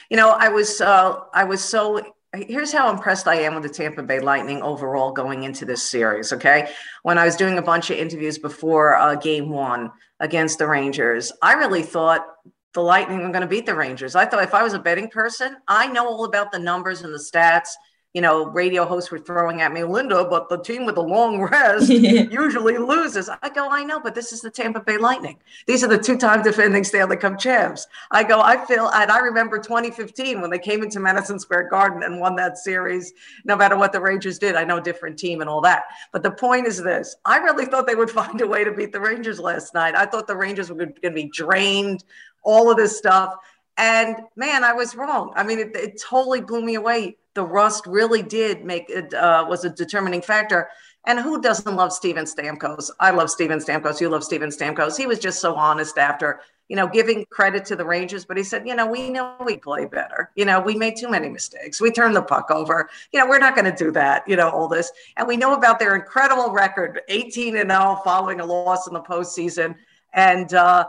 You 0.10 0.18
know, 0.18 0.30
I 0.30 0.50
was 0.50 0.80
uh, 0.80 1.20
I 1.34 1.44
was 1.44 1.62
so 1.62 2.02
here's 2.36 2.72
how 2.72 2.90
impressed 2.90 3.28
I 3.28 3.36
am 3.36 3.54
with 3.54 3.64
the 3.64 3.70
Tampa 3.70 4.04
Bay 4.04 4.20
Lightning 4.20 4.62
overall 4.62 5.12
going 5.12 5.44
into 5.44 5.66
this 5.66 5.84
series. 5.84 6.34
Okay. 6.34 6.70
When 7.04 7.18
I 7.18 7.26
was 7.26 7.36
doing 7.36 7.58
a 7.58 7.62
bunch 7.62 7.90
of 7.90 7.98
interviews 7.98 8.38
before 8.38 8.96
uh, 8.96 9.16
game 9.16 9.50
one 9.50 9.92
against 10.20 10.60
the 10.60 10.68
Rangers, 10.68 11.32
I 11.42 11.54
really 11.54 11.84
thought 11.84 12.26
the 12.74 12.82
Lightning 12.82 13.20
were 13.24 13.30
going 13.30 13.42
to 13.42 13.48
beat 13.48 13.66
the 13.66 13.76
Rangers. 13.76 14.16
I 14.16 14.26
thought 14.26 14.44
if 14.44 14.54
I 14.54 14.64
was 14.64 14.74
a 14.74 14.80
betting 14.80 15.10
person, 15.10 15.58
I 15.68 15.88
know 15.88 16.08
all 16.08 16.26
about 16.26 16.52
the 16.52 16.60
numbers 16.60 17.02
and 17.02 17.14
the 17.14 17.20
stats 17.20 17.70
you 18.16 18.22
know, 18.22 18.46
radio 18.46 18.86
hosts 18.86 19.12
were 19.12 19.20
throwing 19.20 19.62
at 19.62 19.74
me, 19.74 19.84
Linda, 19.84 20.24
but 20.24 20.48
the 20.48 20.58
team 20.58 20.86
with 20.86 20.96
the 20.96 21.04
long 21.04 21.42
rest 21.42 21.90
usually 21.90 22.78
loses. 22.78 23.30
I 23.30 23.50
go, 23.50 23.70
I 23.70 23.84
know, 23.84 24.00
but 24.00 24.16
this 24.16 24.32
is 24.32 24.40
the 24.40 24.50
Tampa 24.50 24.80
Bay 24.80 24.98
Lightning. 24.98 25.38
These 25.68 25.84
are 25.84 25.90
the 25.90 25.98
two-time 25.98 26.42
defending 26.42 26.86
Stanley 26.86 27.18
Cup 27.18 27.38
champs. 27.38 27.88
I 28.12 28.24
go, 28.24 28.40
I 28.40 28.66
feel, 28.68 28.88
and 28.88 29.12
I 29.12 29.20
remember 29.20 29.60
2015 29.60 30.40
when 30.40 30.50
they 30.50 30.58
came 30.58 30.82
into 30.82 31.02
Madison 31.02 31.38
Square 31.38 31.68
Garden 31.68 32.04
and 32.04 32.22
won 32.22 32.38
that 32.38 32.58
series. 32.58 33.12
No 33.44 33.58
matter 33.58 33.76
what 33.76 33.92
the 33.92 34.00
Rangers 34.00 34.40
did, 34.40 34.56
I 34.56 34.64
know 34.64 34.80
different 34.80 35.20
team 35.20 35.42
and 35.42 35.50
all 35.50 35.60
that. 35.62 35.84
But 36.14 36.24
the 36.24 36.32
point 36.32 36.68
is 36.68 36.82
this: 36.82 37.18
I 37.26 37.40
really 37.40 37.66
thought 37.66 37.86
they 37.86 37.96
would 37.96 38.10
find 38.10 38.40
a 38.40 38.48
way 38.48 38.64
to 38.64 38.72
beat 38.72 38.94
the 38.94 39.02
Rangers 39.02 39.42
last 39.42 39.74
night. 39.74 39.94
I 39.94 40.06
thought 40.06 40.26
the 40.26 40.38
Rangers 40.38 40.70
were 40.70 40.78
going 40.78 40.94
to 41.04 41.12
be 41.12 41.30
drained, 41.34 42.06
all 42.44 42.72
of 42.72 42.78
this 42.78 42.98
stuff. 42.98 43.36
And 43.76 44.16
man, 44.38 44.64
I 44.64 44.72
was 44.72 44.96
wrong. 44.96 45.34
I 45.36 45.44
mean, 45.44 45.60
it, 45.60 45.76
it 45.76 46.02
totally 46.02 46.40
blew 46.40 46.64
me 46.64 46.76
away 46.76 47.18
the 47.36 47.44
rust 47.44 47.86
really 47.86 48.24
did 48.24 48.66
make 48.66 48.90
it 48.90 49.14
uh, 49.14 49.46
was 49.48 49.66
a 49.66 49.70
determining 49.70 50.22
factor. 50.22 50.70
And 51.06 51.20
who 51.20 51.40
doesn't 51.40 51.76
love 51.76 51.94
Steven 51.94 52.26
Stamkos? 52.26 52.90
I 53.00 53.12
love 53.12 53.30
Steven 53.30 53.60
Stamkos. 53.60 54.02
You 54.02 54.10
love 54.10 54.24
Steven 54.24 54.50
Stamkos. 54.50 54.98
He 54.98 55.06
was 55.06 55.20
just 55.20 55.40
so 55.40 55.54
honest 55.54 56.00
after, 56.00 56.40
you 56.68 56.76
know, 56.76 56.88
giving 56.88 57.26
credit 57.30 57.64
to 57.66 57.76
the 57.76 57.86
Rangers, 57.86 58.26
but 58.26 58.38
he 58.38 58.44
said, 58.44 58.68
you 58.68 58.76
know, 58.76 58.88
we 58.88 59.12
know 59.12 59.36
we 59.46 59.58
play 59.58 59.86
better. 59.86 60.32
You 60.36 60.46
know, 60.46 60.60
we 60.60 60.74
made 60.74 60.96
too 60.98 61.10
many 61.10 61.30
mistakes. 61.30 61.80
We 61.80 61.92
turned 61.92 62.16
the 62.16 62.24
puck 62.24 62.50
over. 62.50 62.90
You 63.12 63.20
know, 63.20 63.28
we're 63.28 63.38
not 63.38 63.56
going 63.56 63.72
to 63.72 63.84
do 63.84 63.92
that, 63.92 64.28
you 64.28 64.36
know, 64.36 64.50
all 64.50 64.68
this. 64.68 64.92
And 65.18 65.28
we 65.28 65.38
know 65.38 65.54
about 65.54 65.78
their 65.78 65.96
incredible 65.96 66.52
record 66.52 67.02
18 67.08 67.58
and 67.58 67.70
0 67.70 68.02
following 68.04 68.40
a 68.40 68.46
loss 68.46 68.88
in 68.88 68.94
the 68.96 69.02
postseason. 69.02 69.76
And, 70.14 70.52
uh, 70.56 70.86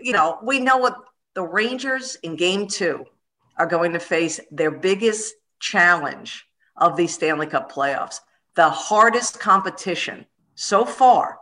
you 0.00 0.12
know, 0.12 0.38
we 0.42 0.58
know 0.58 0.78
what 0.78 0.96
the 1.34 1.44
Rangers 1.44 2.16
in 2.24 2.34
game 2.34 2.66
two 2.66 3.04
are 3.56 3.66
going 3.66 3.92
to 3.92 4.00
face 4.00 4.40
their 4.50 4.72
biggest 4.72 5.34
challenge 5.58 6.46
of 6.76 6.96
these 6.96 7.14
Stanley 7.14 7.46
Cup 7.46 7.70
playoffs. 7.70 8.20
The 8.54 8.68
hardest 8.68 9.40
competition 9.40 10.26
so 10.54 10.84
far 10.84 11.38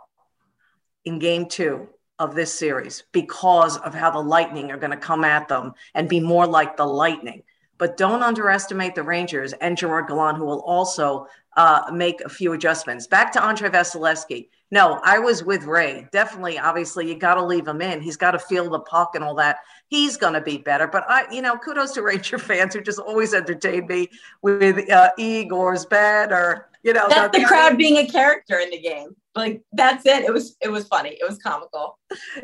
in 1.05 1.19
game 1.19 1.47
two 1.47 1.89
of 2.19 2.35
this 2.35 2.55
series 2.55 3.03
because 3.13 3.77
of 3.79 3.95
how 3.95 4.11
the 4.11 4.21
Lightning 4.21 4.71
are 4.71 4.77
going 4.77 4.93
to 4.93 4.97
come 4.97 5.25
at 5.25 5.49
them 5.49 5.73
and 5.95 6.09
be 6.09 6.21
more 6.21 6.47
like 6.47 6.77
the 6.77 6.87
Lightning. 6.87 7.43
But 7.79 7.97
don't 7.97 8.23
underestimate 8.23 8.95
the 8.95 9.03
Rangers 9.03 9.53
and 9.55 9.77
Gerard 9.77 10.07
Gallant, 10.07 10.39
who 10.39 10.45
will 10.45 10.61
also 10.61 11.27
uh, 11.57 11.91
make 11.93 12.21
a 12.23 12.29
few 12.29 12.53
adjustments. 12.53 13.07
Back 13.07 13.33
to 13.33 13.43
Andre 13.43 13.69
Vasilevskiy. 13.69 14.49
No, 14.71 15.01
I 15.05 15.19
was 15.19 15.45
with 15.45 15.65
Ray. 15.65 16.09
Definitely, 16.13 16.59
obviously, 16.59 17.07
you 17.07 17.15
got 17.15 17.35
to 17.35 17.45
leave 17.45 17.69
him 17.69 17.83
in. 17.83 18.01
He's 18.01 18.17
got 18.17 18.31
to 18.31 18.39
feel 18.39 18.71
the 18.71 18.81
puck 18.81 19.15
and 19.15 19.23
all 19.23 19.35
that. 19.35 19.59
He's 19.89 20.17
going 20.17 20.33
to 20.33 20.41
be 20.41 20.57
better. 20.57 20.87
But 20.87 21.05
I, 21.09 21.31
you 21.31 21.43
know, 21.43 21.59
kudos 21.59 21.93
to 21.93 22.03
Ranger 22.03 22.39
fans 22.39 22.75
who 22.75 22.81
just 22.81 22.99
always 22.99 23.35
entertain 23.35 23.87
me 23.87 24.09
with 24.41 24.91
uh, 24.91 25.11
Igor's 25.19 25.85
bad 25.85 26.33
or 26.33 26.71
you 26.83 26.95
know. 26.95 27.07
That's 27.09 27.37
the, 27.37 27.41
the 27.43 27.47
crowd 27.47 27.77
being 27.77 27.99
a 27.99 28.09
character 28.09 28.59
in 28.59 28.71
the 28.71 28.81
game. 28.81 29.15
Like 29.35 29.63
that's 29.73 30.07
it. 30.07 30.25
It 30.25 30.33
was 30.33 30.57
it 30.63 30.71
was 30.71 30.89
funny. 30.89 31.11
It 31.11 31.29
was 31.29 31.39
comical. 31.39 31.99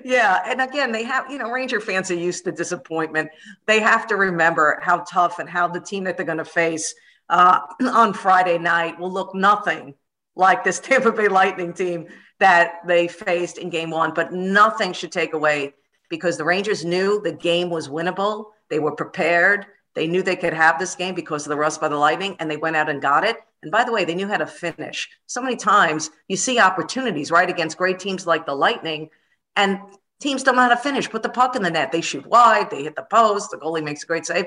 Yeah, 0.05 0.43
and 0.47 0.61
again, 0.61 0.93
they 0.93 1.05
have 1.05 1.31
you 1.31 1.38
know 1.38 1.50
Ranger 1.50 1.81
fans 1.81 2.11
are 2.11 2.15
used 2.15 2.45
to 2.45 2.53
disappointment. 2.53 3.31
They 3.67 3.81
have 3.81 4.07
to 4.09 4.17
remember 4.17 4.79
how 4.83 5.05
tough 5.11 5.38
and 5.38 5.49
how 5.49 5.69
the 5.69 5.81
team 5.81 6.05
that 6.05 6.17
they're 6.17 6.27
going 6.27 6.38
to 6.38 6.45
face 6.45 6.95
uh, 7.29 7.61
on 7.93 8.13
Friday 8.13 8.59
night 8.59 8.99
will 8.99 9.13
look 9.13 9.35
nothing 9.35 9.95
like 10.37 10.65
this 10.65 10.81
Tampa 10.83 11.13
Bay 11.13 11.29
Lightning 11.29 11.73
team 11.73 12.07
that 12.41 12.87
they 12.87 13.09
faced 13.09 13.59
in 13.59 13.71
game 13.71 13.91
one, 13.91 14.13
but 14.15 14.33
nothing 14.33 14.93
should 14.93 15.13
take 15.13 15.35
away 15.35 15.75
because 16.09 16.37
the 16.37 16.45
Rangers 16.45 16.85
knew 16.85 17.21
the 17.21 17.33
game 17.33 17.71
was 17.71 17.89
winnable. 17.89 18.47
They 18.71 18.79
were 18.79 18.95
prepared. 18.95 19.67
They 19.95 20.07
knew 20.07 20.23
they 20.23 20.37
could 20.37 20.53
have 20.53 20.79
this 20.79 20.95
game 20.95 21.15
because 21.15 21.45
of 21.45 21.51
the 21.51 21.57
rust 21.57 21.81
by 21.81 21.89
the 21.89 21.97
Lightning, 21.97 22.37
and 22.39 22.51
they 22.51 22.57
went 22.57 22.77
out 22.77 22.89
and 22.89 23.03
got 23.03 23.25
it. 23.25 23.37
And 23.63 23.73
by 23.73 23.83
the 23.83 23.93
way, 23.93 24.05
they 24.05 24.15
knew 24.15 24.29
how 24.29 24.37
to 24.37 24.47
finish. 24.47 25.09
So 25.27 25.43
many 25.43 25.57
times 25.57 26.11
you 26.29 26.37
see 26.37 26.61
opportunities, 26.61 27.33
right, 27.33 27.51
against 27.51 27.77
great 27.77 27.99
teams 27.99 28.27
like 28.27 28.47
the 28.47 28.55
Lightning, 28.55 29.11
and 29.57 29.81
teams 30.21 30.45
don't 30.45 30.55
know 30.55 30.63
how 30.63 30.69
to 30.69 30.77
finish. 30.77 31.11
Put 31.11 31.25
the 31.25 31.29
puck 31.29 31.57
in 31.57 31.63
the 31.63 31.71
net. 31.71 31.91
They 31.91 32.01
shoot 32.01 32.27
wide, 32.27 32.71
they 32.71 32.85
hit 32.85 32.95
the 32.95 33.07
post, 33.11 33.51
the 33.51 33.59
goalie 33.59 33.83
makes 33.83 34.05
a 34.05 34.07
great 34.07 34.27
save. 34.27 34.47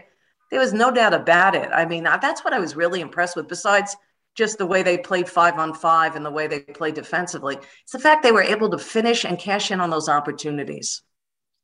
There 0.52 0.60
was 0.60 0.74
no 0.74 0.92
doubt 0.92 1.14
about 1.14 1.56
it. 1.56 1.70
I 1.74 1.86
mean, 1.86 2.04
that's 2.04 2.44
what 2.44 2.54
I 2.54 2.60
was 2.60 2.76
really 2.76 3.02
impressed 3.02 3.36
with, 3.36 3.48
besides 3.48 3.96
just 4.36 4.58
the 4.58 4.66
way 4.66 4.84
they 4.84 4.98
played 4.98 5.28
five 5.28 5.58
on 5.58 5.74
five 5.74 6.16
and 6.16 6.26
the 6.26 6.32
way 6.32 6.48
they 6.48 6.60
played 6.60 6.94
defensively. 6.94 7.58
It's 7.84 7.92
the 7.94 8.00
fact 8.00 8.24
they 8.24 8.32
were 8.32 8.44
able 8.44 8.70
to 8.70 8.78
finish 8.78 9.26
and 9.26 9.40
cash 9.40 9.72
in 9.72 9.82
on 9.82 9.90
those 9.90 10.10
opportunities. 10.10 11.02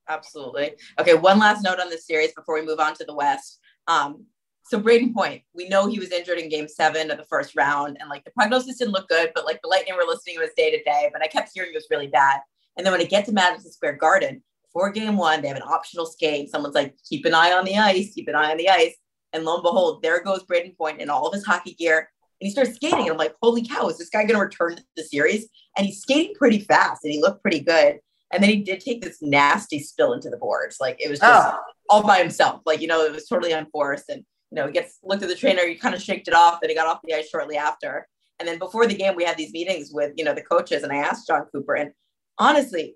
Absolutely. 0.10 0.72
Okay, 1.00 1.14
one 1.14 1.40
last 1.40 1.64
note 1.64 1.80
on 1.80 1.90
this 1.90 2.08
series 2.08 2.34
before 2.34 2.56
we 2.56 2.66
move 2.66 2.80
on 2.80 2.94
to 2.96 3.06
the 3.06 3.14
West. 3.14 3.60
Um, 3.88 4.26
so 4.64 4.82
Brayden 4.82 5.14
Point, 5.14 5.44
we 5.54 5.70
know 5.70 5.88
he 5.88 6.00
was 6.00 6.12
injured 6.12 6.40
in 6.40 6.50
game 6.50 6.68
seven 6.68 7.10
of 7.10 7.18
the 7.18 7.26
first 7.26 7.56
round, 7.56 7.98
and 8.00 8.10
like 8.10 8.24
the 8.26 8.32
prognosis 8.32 8.78
didn't 8.78 8.94
look 8.94 9.08
good, 9.08 9.32
but 9.34 9.46
like 9.46 9.62
the 9.62 9.70
Lightning 9.70 9.96
were 9.96 10.04
listening 10.04 10.36
to 10.38 10.42
his 10.42 10.52
day 10.58 10.72
to 10.72 10.84
day, 10.84 11.10
but 11.12 11.22
I 11.22 11.28
kept 11.28 11.52
hearing 11.54 11.72
it 11.72 11.76
was 11.76 11.88
really 11.90 12.08
bad. 12.08 12.40
And 12.76 12.86
then 12.86 12.92
when 12.92 13.02
it 13.02 13.10
gets 13.10 13.28
to 13.28 13.34
Madison 13.34 13.72
Square 13.72 13.94
Garden, 13.98 14.44
before 14.74 14.92
game 14.92 15.18
one, 15.18 15.42
they 15.42 15.48
have 15.48 15.58
an 15.58 15.64
optional 15.64 16.06
skate. 16.06 16.50
Someone's 16.50 16.76
like, 16.76 16.96
keep 17.08 17.26
an 17.26 17.34
eye 17.34 17.52
on 17.52 17.66
the 17.66 17.78
ice, 17.78 18.14
keep 18.14 18.28
an 18.28 18.36
eye 18.36 18.52
on 18.52 18.58
the 18.58 18.70
ice. 18.70 18.96
And 19.34 19.44
lo 19.44 19.56
and 19.56 19.64
behold, 19.64 20.02
there 20.02 20.24
goes 20.24 20.44
Brayden 20.44 20.78
Point 20.78 21.02
in 21.02 21.10
all 21.10 21.28
of 21.28 21.34
his 21.34 21.46
hockey 21.46 21.74
gear. 21.74 22.10
And 22.40 22.48
he 22.48 22.52
starts 22.52 22.76
skating. 22.76 23.02
And 23.02 23.12
I'm 23.12 23.18
like, 23.18 23.36
holy 23.42 23.66
cow, 23.66 23.88
is 23.90 23.98
this 23.98 24.10
guy 24.10 24.24
going 24.24 24.36
to 24.36 24.40
return 24.40 24.76
to 24.76 24.84
the 24.96 25.04
series? 25.04 25.48
And 25.76 25.86
he's 25.86 26.02
skating 26.02 26.36
pretty 26.36 26.60
fast 26.60 27.04
and 27.04 27.14
he 27.14 27.22
looked 27.22 27.42
pretty 27.42 27.60
good. 27.60 28.00
And 28.32 28.44
then 28.44 28.50
he 28.50 28.58
did 28.58 28.82
take 28.82 29.02
this 29.02 29.22
nasty 29.22 29.80
spill 29.80 30.14
into 30.14 30.30
the 30.30 30.38
boards. 30.38 30.78
Like 30.80 30.98
it 31.00 31.10
was 31.10 31.20
just 31.20 31.54
oh. 31.54 31.60
all 31.90 32.04
by 32.06 32.20
himself. 32.20 32.62
Like, 32.66 32.82
you 32.82 32.88
know, 32.88 33.04
it 33.04 33.12
was 33.12 33.28
totally 33.28 33.54
unforced. 33.54 34.10
And, 34.10 34.24
you 34.52 34.56
know, 34.56 34.68
he 34.68 34.74
gets 34.74 35.00
looked 35.04 35.24
at 35.24 35.30
the 35.30 35.36
trainer, 35.36 35.66
he 35.66 35.76
kind 35.76 35.96
of 35.96 36.02
shaked 36.02 36.28
it 36.28 36.34
off. 36.34 36.60
Then 36.62 36.70
he 36.70 36.76
got 36.76 36.88
off 36.88 37.00
the 37.04 37.14
ice 37.14 37.30
shortly 37.30 37.58
after. 37.58 38.08
And 38.40 38.48
then 38.48 38.60
before 38.60 38.86
the 38.86 38.94
game, 38.96 39.16
we 39.16 39.24
had 39.24 39.38
these 39.38 39.52
meetings 39.52 39.90
with, 39.92 40.14
you 40.16 40.24
know, 40.24 40.34
the 40.34 40.44
coaches. 40.44 40.84
And 40.84 40.92
I 40.92 40.98
asked 40.98 41.28
Jon 41.28 41.48
Cooper, 41.52 41.74
and 41.74 41.92
honestly, 42.38 42.96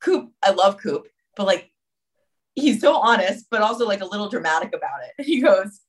Coop, 0.00 0.30
I 0.42 0.50
love 0.50 0.78
Coop, 0.78 1.06
but 1.36 1.46
like 1.46 1.70
he's 2.54 2.80
so 2.80 2.96
honest, 2.96 3.46
but 3.50 3.62
also 3.62 3.86
like 3.86 4.00
a 4.00 4.06
little 4.06 4.28
dramatic 4.28 4.74
about 4.74 5.00
it. 5.02 5.24
He 5.26 5.40
goes, 5.40 5.80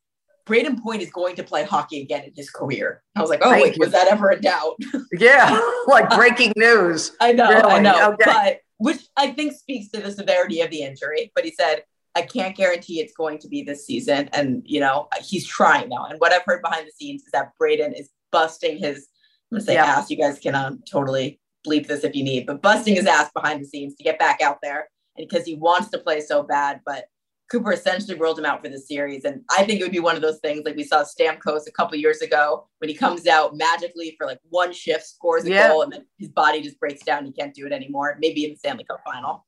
Brayden 0.45 0.81
Point 0.81 1.01
is 1.01 1.09
going 1.11 1.35
to 1.37 1.43
play 1.43 1.63
hockey 1.63 2.01
again 2.01 2.23
in 2.23 2.33
his 2.35 2.49
career. 2.49 3.01
I 3.15 3.21
was 3.21 3.29
like, 3.29 3.41
oh, 3.43 3.51
wait, 3.51 3.77
was 3.79 3.91
that 3.91 4.07
ever 4.07 4.29
a 4.29 4.39
doubt? 4.39 4.77
yeah, 5.13 5.59
like 5.87 6.09
breaking 6.11 6.53
news. 6.55 7.11
I 7.19 7.31
know, 7.31 7.49
really? 7.49 7.63
I 7.63 7.79
know. 7.79 8.11
Okay. 8.11 8.25
But 8.25 8.59
which 8.77 9.01
I 9.17 9.31
think 9.31 9.53
speaks 9.53 9.89
to 9.91 10.01
the 10.01 10.11
severity 10.11 10.61
of 10.61 10.69
the 10.69 10.81
injury. 10.81 11.31
But 11.33 11.45
he 11.45 11.51
said, 11.51 11.83
I 12.15 12.21
can't 12.21 12.55
guarantee 12.55 12.99
it's 12.99 13.13
going 13.13 13.39
to 13.39 13.47
be 13.47 13.63
this 13.63 13.85
season. 13.85 14.29
And, 14.33 14.63
you 14.65 14.79
know, 14.79 15.07
he's 15.21 15.47
trying 15.47 15.89
now. 15.89 16.05
And 16.05 16.19
what 16.19 16.33
I've 16.33 16.43
heard 16.45 16.61
behind 16.61 16.87
the 16.87 16.91
scenes 16.91 17.23
is 17.23 17.31
that 17.31 17.51
Brayden 17.61 17.97
is 17.97 18.09
busting 18.31 18.77
his, 18.77 19.07
I'm 19.51 19.57
going 19.57 19.61
to 19.61 19.65
say 19.65 19.73
yeah. 19.73 19.85
ass. 19.85 20.09
You 20.09 20.17
guys 20.17 20.39
can 20.39 20.55
um, 20.55 20.81
totally 20.89 21.39
bleep 21.65 21.87
this 21.87 22.03
if 22.03 22.15
you 22.15 22.23
need, 22.23 22.45
but 22.45 22.61
busting 22.61 22.95
his 22.95 23.05
ass 23.05 23.31
behind 23.33 23.61
the 23.61 23.67
scenes 23.67 23.95
to 23.95 24.03
get 24.03 24.19
back 24.19 24.41
out 24.41 24.59
there 24.61 24.89
and 25.17 25.27
because 25.27 25.45
he 25.45 25.55
wants 25.55 25.89
to 25.89 25.99
play 25.99 26.21
so 26.21 26.43
bad. 26.43 26.81
But 26.85 27.05
Cooper 27.51 27.73
essentially 27.73 28.17
ruled 28.17 28.39
him 28.39 28.45
out 28.45 28.63
for 28.63 28.69
the 28.69 28.79
series. 28.79 29.23
And 29.23 29.41
I 29.51 29.63
think 29.63 29.79
it 29.79 29.83
would 29.83 29.91
be 29.91 29.99
one 29.99 30.15
of 30.15 30.21
those 30.21 30.39
things 30.39 30.63
like 30.65 30.75
we 30.75 30.83
saw 30.83 31.03
Stamkos 31.03 31.67
a 31.67 31.71
couple 31.71 31.95
years 31.97 32.21
ago 32.21 32.67
when 32.79 32.89
he 32.89 32.95
comes 32.95 33.27
out 33.27 33.55
magically 33.55 34.15
for 34.17 34.25
like 34.25 34.39
one 34.49 34.73
shift, 34.73 35.05
scores 35.05 35.45
a 35.45 35.51
yeah. 35.51 35.67
goal, 35.67 35.83
and 35.83 35.93
then 35.93 36.05
his 36.17 36.29
body 36.29 36.61
just 36.61 36.79
breaks 36.79 37.03
down. 37.03 37.25
He 37.25 37.31
can't 37.31 37.53
do 37.53 37.65
it 37.67 37.71
anymore. 37.71 38.17
Maybe 38.19 38.45
in 38.45 38.51
the 38.51 38.57
Stanley 38.57 38.83
Cup 38.83 39.01
final. 39.05 39.45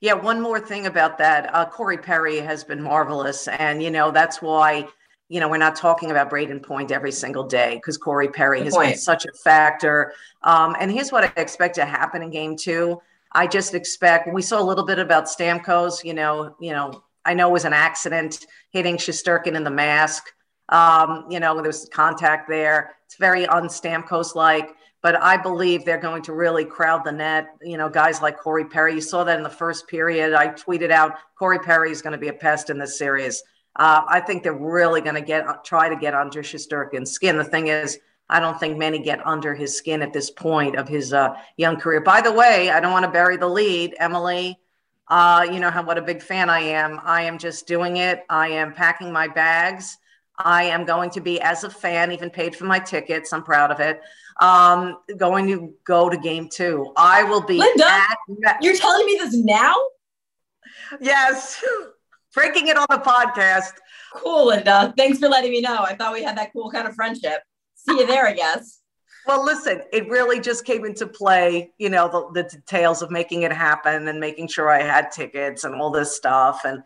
Yeah, 0.00 0.14
one 0.14 0.40
more 0.40 0.60
thing 0.60 0.86
about 0.86 1.18
that. 1.18 1.54
Uh, 1.54 1.64
Corey 1.64 1.98
Perry 1.98 2.38
has 2.38 2.64
been 2.64 2.82
marvelous. 2.82 3.48
And, 3.48 3.82
you 3.82 3.90
know, 3.90 4.10
that's 4.10 4.42
why, 4.42 4.88
you 5.28 5.40
know, 5.40 5.48
we're 5.48 5.56
not 5.56 5.74
talking 5.74 6.10
about 6.10 6.30
Brayden 6.30 6.62
Point 6.62 6.92
every 6.92 7.12
single 7.12 7.44
day 7.44 7.74
because 7.74 7.98
Corey 7.98 8.28
Perry 8.28 8.58
Good 8.58 8.66
has 8.66 8.74
point. 8.74 8.90
been 8.90 8.98
such 8.98 9.26
a 9.26 9.32
factor. 9.32 10.12
Um, 10.42 10.76
and 10.78 10.90
here's 10.90 11.10
what 11.10 11.24
I 11.24 11.32
expect 11.40 11.74
to 11.76 11.84
happen 11.84 12.22
in 12.22 12.30
game 12.30 12.56
two. 12.56 13.00
I 13.32 13.46
just 13.46 13.74
expect 13.74 14.32
we 14.32 14.42
saw 14.42 14.60
a 14.60 14.64
little 14.64 14.86
bit 14.86 14.98
about 14.98 15.24
Stamkos, 15.24 16.04
you 16.04 16.14
know, 16.14 16.54
you 16.60 16.72
know, 16.72 17.02
I 17.24 17.34
know 17.34 17.48
it 17.48 17.52
was 17.52 17.64
an 17.64 17.72
accident 17.72 18.46
hitting 18.70 18.96
Shesterkin 18.96 19.56
in 19.56 19.64
the 19.64 19.70
mask. 19.70 20.28
Um, 20.68 21.26
you 21.28 21.40
know, 21.40 21.54
there 21.54 21.64
was 21.64 21.88
contact 21.92 22.48
there. 22.48 22.96
It's 23.04 23.16
very 23.16 23.46
unstamkos 23.46 24.34
like, 24.34 24.74
but 25.02 25.20
I 25.20 25.36
believe 25.36 25.84
they're 25.84 25.98
going 25.98 26.22
to 26.22 26.32
really 26.32 26.64
crowd 26.64 27.04
the 27.04 27.12
net. 27.12 27.48
You 27.62 27.78
know, 27.78 27.88
guys 27.88 28.22
like 28.22 28.38
Corey 28.38 28.64
Perry. 28.64 28.94
You 28.94 29.00
saw 29.00 29.24
that 29.24 29.36
in 29.36 29.42
the 29.42 29.50
first 29.50 29.88
period. 29.88 30.34
I 30.34 30.48
tweeted 30.48 30.90
out 30.90 31.14
Corey 31.38 31.58
Perry 31.58 31.90
is 31.90 32.02
going 32.02 32.12
to 32.12 32.18
be 32.18 32.28
a 32.28 32.32
pest 32.32 32.70
in 32.70 32.78
this 32.78 32.96
series. 32.96 33.42
Uh, 33.76 34.02
I 34.08 34.20
think 34.20 34.42
they're 34.42 34.52
really 34.52 35.00
going 35.00 35.14
to 35.14 35.20
get 35.20 35.64
try 35.64 35.88
to 35.88 35.96
get 35.96 36.14
under 36.14 36.42
Shesterkin's 36.42 37.10
skin. 37.10 37.36
The 37.36 37.44
thing 37.44 37.68
is, 37.68 37.98
I 38.28 38.40
don't 38.40 38.58
think 38.58 38.76
many 38.76 38.98
get 38.98 39.24
under 39.26 39.54
his 39.54 39.76
skin 39.76 40.02
at 40.02 40.12
this 40.12 40.30
point 40.30 40.76
of 40.76 40.88
his 40.88 41.12
uh, 41.12 41.36
young 41.56 41.76
career. 41.76 42.00
By 42.00 42.20
the 42.20 42.32
way, 42.32 42.70
I 42.70 42.80
don't 42.80 42.92
want 42.92 43.04
to 43.04 43.10
bury 43.10 43.36
the 43.36 43.48
lead, 43.48 43.94
Emily. 43.98 44.58
Uh, 45.08 45.46
you 45.52 45.60
know 45.60 45.70
how 45.70 45.84
what 45.84 45.98
a 45.98 46.02
big 46.02 46.22
fan 46.22 46.50
I 46.50 46.60
am. 46.60 47.00
I 47.04 47.22
am 47.22 47.38
just 47.38 47.66
doing 47.66 47.98
it. 47.98 48.24
I 48.28 48.48
am 48.48 48.72
packing 48.72 49.12
my 49.12 49.28
bags. 49.28 49.98
I 50.38 50.64
am 50.64 50.84
going 50.84 51.10
to 51.10 51.20
be, 51.20 51.40
as 51.40 51.64
a 51.64 51.70
fan, 51.70 52.12
even 52.12 52.28
paid 52.28 52.54
for 52.54 52.64
my 52.64 52.78
tickets. 52.78 53.32
I'm 53.32 53.42
proud 53.42 53.70
of 53.70 53.80
it. 53.80 54.00
Um, 54.40 54.98
going 55.16 55.46
to 55.46 55.72
go 55.84 56.10
to 56.10 56.16
game 56.16 56.48
two. 56.48 56.92
I 56.96 57.22
will 57.22 57.40
be. 57.40 57.58
Linda, 57.58 57.86
at- 57.86 58.62
you're 58.62 58.76
telling 58.76 59.06
me 59.06 59.16
this 59.18 59.34
now? 59.34 59.74
Yes, 61.00 61.64
breaking 62.36 62.68
it 62.68 62.76
on 62.76 62.86
the 62.88 62.98
podcast. 62.98 63.72
Cool, 64.14 64.46
Linda. 64.46 64.94
Thanks 64.96 65.18
for 65.18 65.28
letting 65.28 65.50
me 65.50 65.60
know. 65.60 65.78
I 65.80 65.96
thought 65.96 66.12
we 66.12 66.22
had 66.22 66.38
that 66.38 66.52
cool 66.52 66.70
kind 66.70 66.86
of 66.86 66.94
friendship 66.94 67.40
see 67.88 67.98
you 67.98 68.06
there, 68.06 68.26
I 68.26 68.32
guess. 68.32 68.80
Well, 69.26 69.44
listen, 69.44 69.82
it 69.92 70.08
really 70.08 70.40
just 70.40 70.64
came 70.64 70.84
into 70.84 71.06
play, 71.06 71.72
you 71.78 71.88
know, 71.88 72.08
the, 72.08 72.42
the, 72.42 72.48
details 72.48 73.02
of 73.02 73.10
making 73.10 73.42
it 73.42 73.52
happen 73.52 74.06
and 74.06 74.20
making 74.20 74.48
sure 74.48 74.70
I 74.70 74.82
had 74.82 75.10
tickets 75.10 75.64
and 75.64 75.74
all 75.74 75.90
this 75.90 76.16
stuff 76.16 76.62
and 76.64 76.82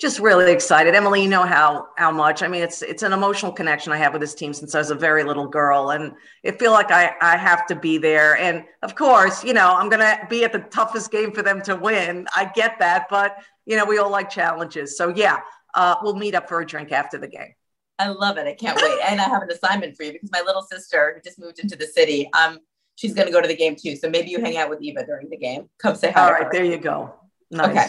just 0.00 0.18
really 0.18 0.50
excited. 0.50 0.94
Emily, 0.94 1.22
you 1.22 1.28
know 1.28 1.44
how 1.44 1.86
how 1.96 2.10
much. 2.10 2.42
I 2.42 2.48
mean, 2.48 2.62
it's 2.62 2.82
it's 2.82 3.02
an 3.02 3.12
emotional 3.12 3.52
connection 3.52 3.92
I 3.92 3.96
have 3.98 4.12
with 4.12 4.20
this 4.20 4.34
team 4.34 4.52
since 4.52 4.74
I 4.74 4.78
was 4.78 4.90
a 4.90 4.94
very 4.94 5.22
little 5.22 5.46
girl. 5.46 5.90
And 5.90 6.12
it 6.42 6.58
feel 6.58 6.72
like 6.72 6.90
I, 6.90 7.12
I 7.20 7.36
have 7.36 7.66
to 7.66 7.76
be 7.76 7.98
there. 7.98 8.36
And 8.36 8.64
of 8.82 8.94
course, 8.94 9.44
you 9.44 9.54
know, 9.54 9.74
I'm 9.74 9.88
gonna 9.88 10.26
be 10.28 10.44
at 10.44 10.52
the 10.52 10.60
toughest 10.60 11.10
game 11.10 11.32
for 11.32 11.42
them 11.42 11.62
to 11.62 11.76
win. 11.76 12.26
I 12.34 12.50
get 12.54 12.78
that, 12.80 13.06
but 13.10 13.36
you 13.64 13.76
know, 13.76 13.84
we 13.84 13.98
all 13.98 14.10
like 14.10 14.28
challenges. 14.28 14.96
So 14.96 15.08
yeah, 15.08 15.38
uh, 15.74 15.96
we'll 16.02 16.16
meet 16.16 16.34
up 16.34 16.48
for 16.48 16.60
a 16.60 16.66
drink 16.66 16.90
after 16.90 17.18
the 17.18 17.28
game. 17.28 17.54
I 17.98 18.08
love 18.08 18.36
it. 18.38 18.46
I 18.46 18.54
can't 18.54 18.76
wait. 18.82 18.98
And 19.06 19.20
I 19.20 19.28
have 19.28 19.42
an 19.42 19.50
assignment 19.50 19.96
for 19.96 20.02
you 20.02 20.12
because 20.12 20.30
my 20.32 20.42
little 20.44 20.62
sister 20.62 21.14
who 21.14 21.20
just 21.22 21.38
moved 21.38 21.60
into 21.60 21.76
the 21.76 21.86
city, 21.86 22.28
um, 22.32 22.58
she's 22.96 23.14
going 23.14 23.26
to 23.26 23.32
go 23.32 23.40
to 23.40 23.46
the 23.46 23.56
game 23.56 23.76
too. 23.76 23.94
So 23.94 24.10
maybe 24.10 24.30
you 24.30 24.40
hang 24.40 24.56
out 24.56 24.70
with 24.70 24.82
Eva 24.82 25.06
during 25.06 25.28
the 25.30 25.36
game. 25.36 25.68
Come 25.78 25.94
say 25.94 26.10
hi. 26.10 26.24
All 26.24 26.32
right, 26.32 26.50
there 26.50 26.64
you 26.64 26.78
go. 26.78 27.14
Nice. 27.50 27.68
Okay. 27.68 27.86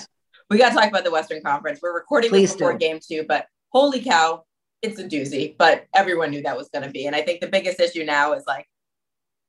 We 0.53 0.59
got 0.59 0.69
to 0.69 0.75
talk 0.75 0.87
about 0.87 1.03
the 1.03 1.09
Western 1.09 1.41
Conference. 1.41 1.79
We're 1.81 1.95
recording 1.95 2.29
Please 2.29 2.53
before 2.53 2.73
do. 2.73 2.77
game 2.77 2.99
two, 3.01 3.25
but 3.27 3.47
holy 3.69 4.03
cow, 4.03 4.43
it's 4.83 4.99
a 4.99 5.03
doozy. 5.03 5.55
But 5.57 5.87
everyone 5.95 6.29
knew 6.29 6.43
that 6.43 6.55
was 6.55 6.69
going 6.69 6.85
to 6.85 6.91
be. 6.91 7.07
And 7.07 7.15
I 7.15 7.23
think 7.23 7.41
the 7.41 7.47
biggest 7.47 7.79
issue 7.79 8.03
now 8.03 8.33
is 8.33 8.43
like, 8.45 8.67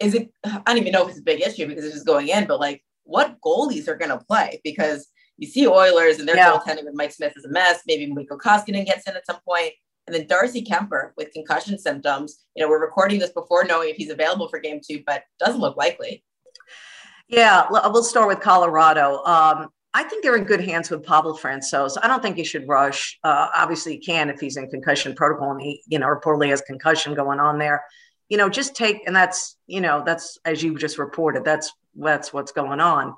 is 0.01 0.15
it, 0.15 0.31
I 0.47 0.63
don't 0.65 0.79
even 0.79 0.93
know 0.93 1.03
if 1.03 1.11
it's 1.11 1.19
a 1.19 1.23
big 1.23 1.43
issue 1.43 1.67
because 1.67 1.85
it's 1.85 1.93
just 1.93 2.07
going 2.07 2.29
in, 2.29 2.47
but 2.47 2.59
like, 2.59 2.83
what 3.03 3.39
goalies 3.45 3.87
are 3.87 3.97
going 3.97 4.19
to 4.19 4.25
play? 4.25 4.63
Because 4.65 5.09
you 5.37 5.47
see 5.47 5.67
Oilers 5.67 6.21
and 6.21 6.27
their 6.27 6.37
yeah. 6.37 6.51
goaltending 6.51 6.87
with 6.87 6.95
Mike 6.95 7.13
Smith 7.13 7.35
is 7.37 7.45
a 7.45 7.51
mess. 7.51 7.83
Maybe 7.87 8.11
Mikko 8.11 8.39
Koskinen 8.39 8.87
gets 8.87 9.07
in 9.07 9.15
at 9.15 9.27
some 9.27 9.41
point. 9.47 9.73
And 10.07 10.17
then 10.17 10.27
Darcy 10.27 10.65
Kuemper 10.65 11.11
with 11.19 11.33
concussion 11.35 11.79
symptoms. 11.79 12.47
You 12.57 12.65
know, 12.65 12.71
we're 12.71 12.81
recording 12.81 13.19
this 13.19 13.33
before 13.33 13.65
knowing 13.65 13.91
if 13.91 13.97
he's 13.97 14.09
available 14.09 14.49
for 14.49 14.59
game 14.59 14.81
two, 14.83 15.03
but 15.07 15.25
doesn't 15.39 15.61
look 15.61 15.77
likely. 15.77 16.25
Yeah, 17.29 17.67
we'll 17.69 18.05
start 18.05 18.29
with 18.29 18.41
Colorado. 18.41 19.23
Um, 19.25 19.69
I 19.97 20.03
think 20.03 20.25
they're 20.25 20.37
in 20.37 20.45
good 20.45 20.61
hands 20.61 20.91
with 20.91 21.05
Pavel 21.05 21.39
Francouz. 21.39 21.97
I 22.03 22.09
don't 22.09 22.21
think 22.21 22.37
you 22.37 22.45
should 22.45 22.67
rush. 22.67 23.19
Uh, 23.23 23.49
obviously, 23.55 23.95
you 23.95 24.01
can 24.01 24.29
if 24.29 24.41
he's 24.41 24.57
in 24.57 24.69
concussion 24.69 25.15
protocol 25.15 25.53
and 25.53 25.61
he, 25.61 25.83
you 25.87 26.01
know, 26.01 26.09
reportedly 26.09 26.49
has 26.51 26.61
concussion 26.63 27.15
going 27.15 27.39
on 27.39 27.59
there. 27.59 27.85
you 28.29 28.37
know, 28.37 28.49
just 28.49 28.75
take, 28.75 29.07
and 29.07 29.15
that's, 29.15 29.57
you 29.67 29.81
know, 29.81 30.03
that's 30.05 30.39
as 30.45 30.63
you 30.63 30.77
just 30.77 30.99
reported, 30.99 31.45
that's 31.45 31.73
that's 31.95 32.33
what's 32.33 32.53
going 32.53 32.81
on. 32.81 33.15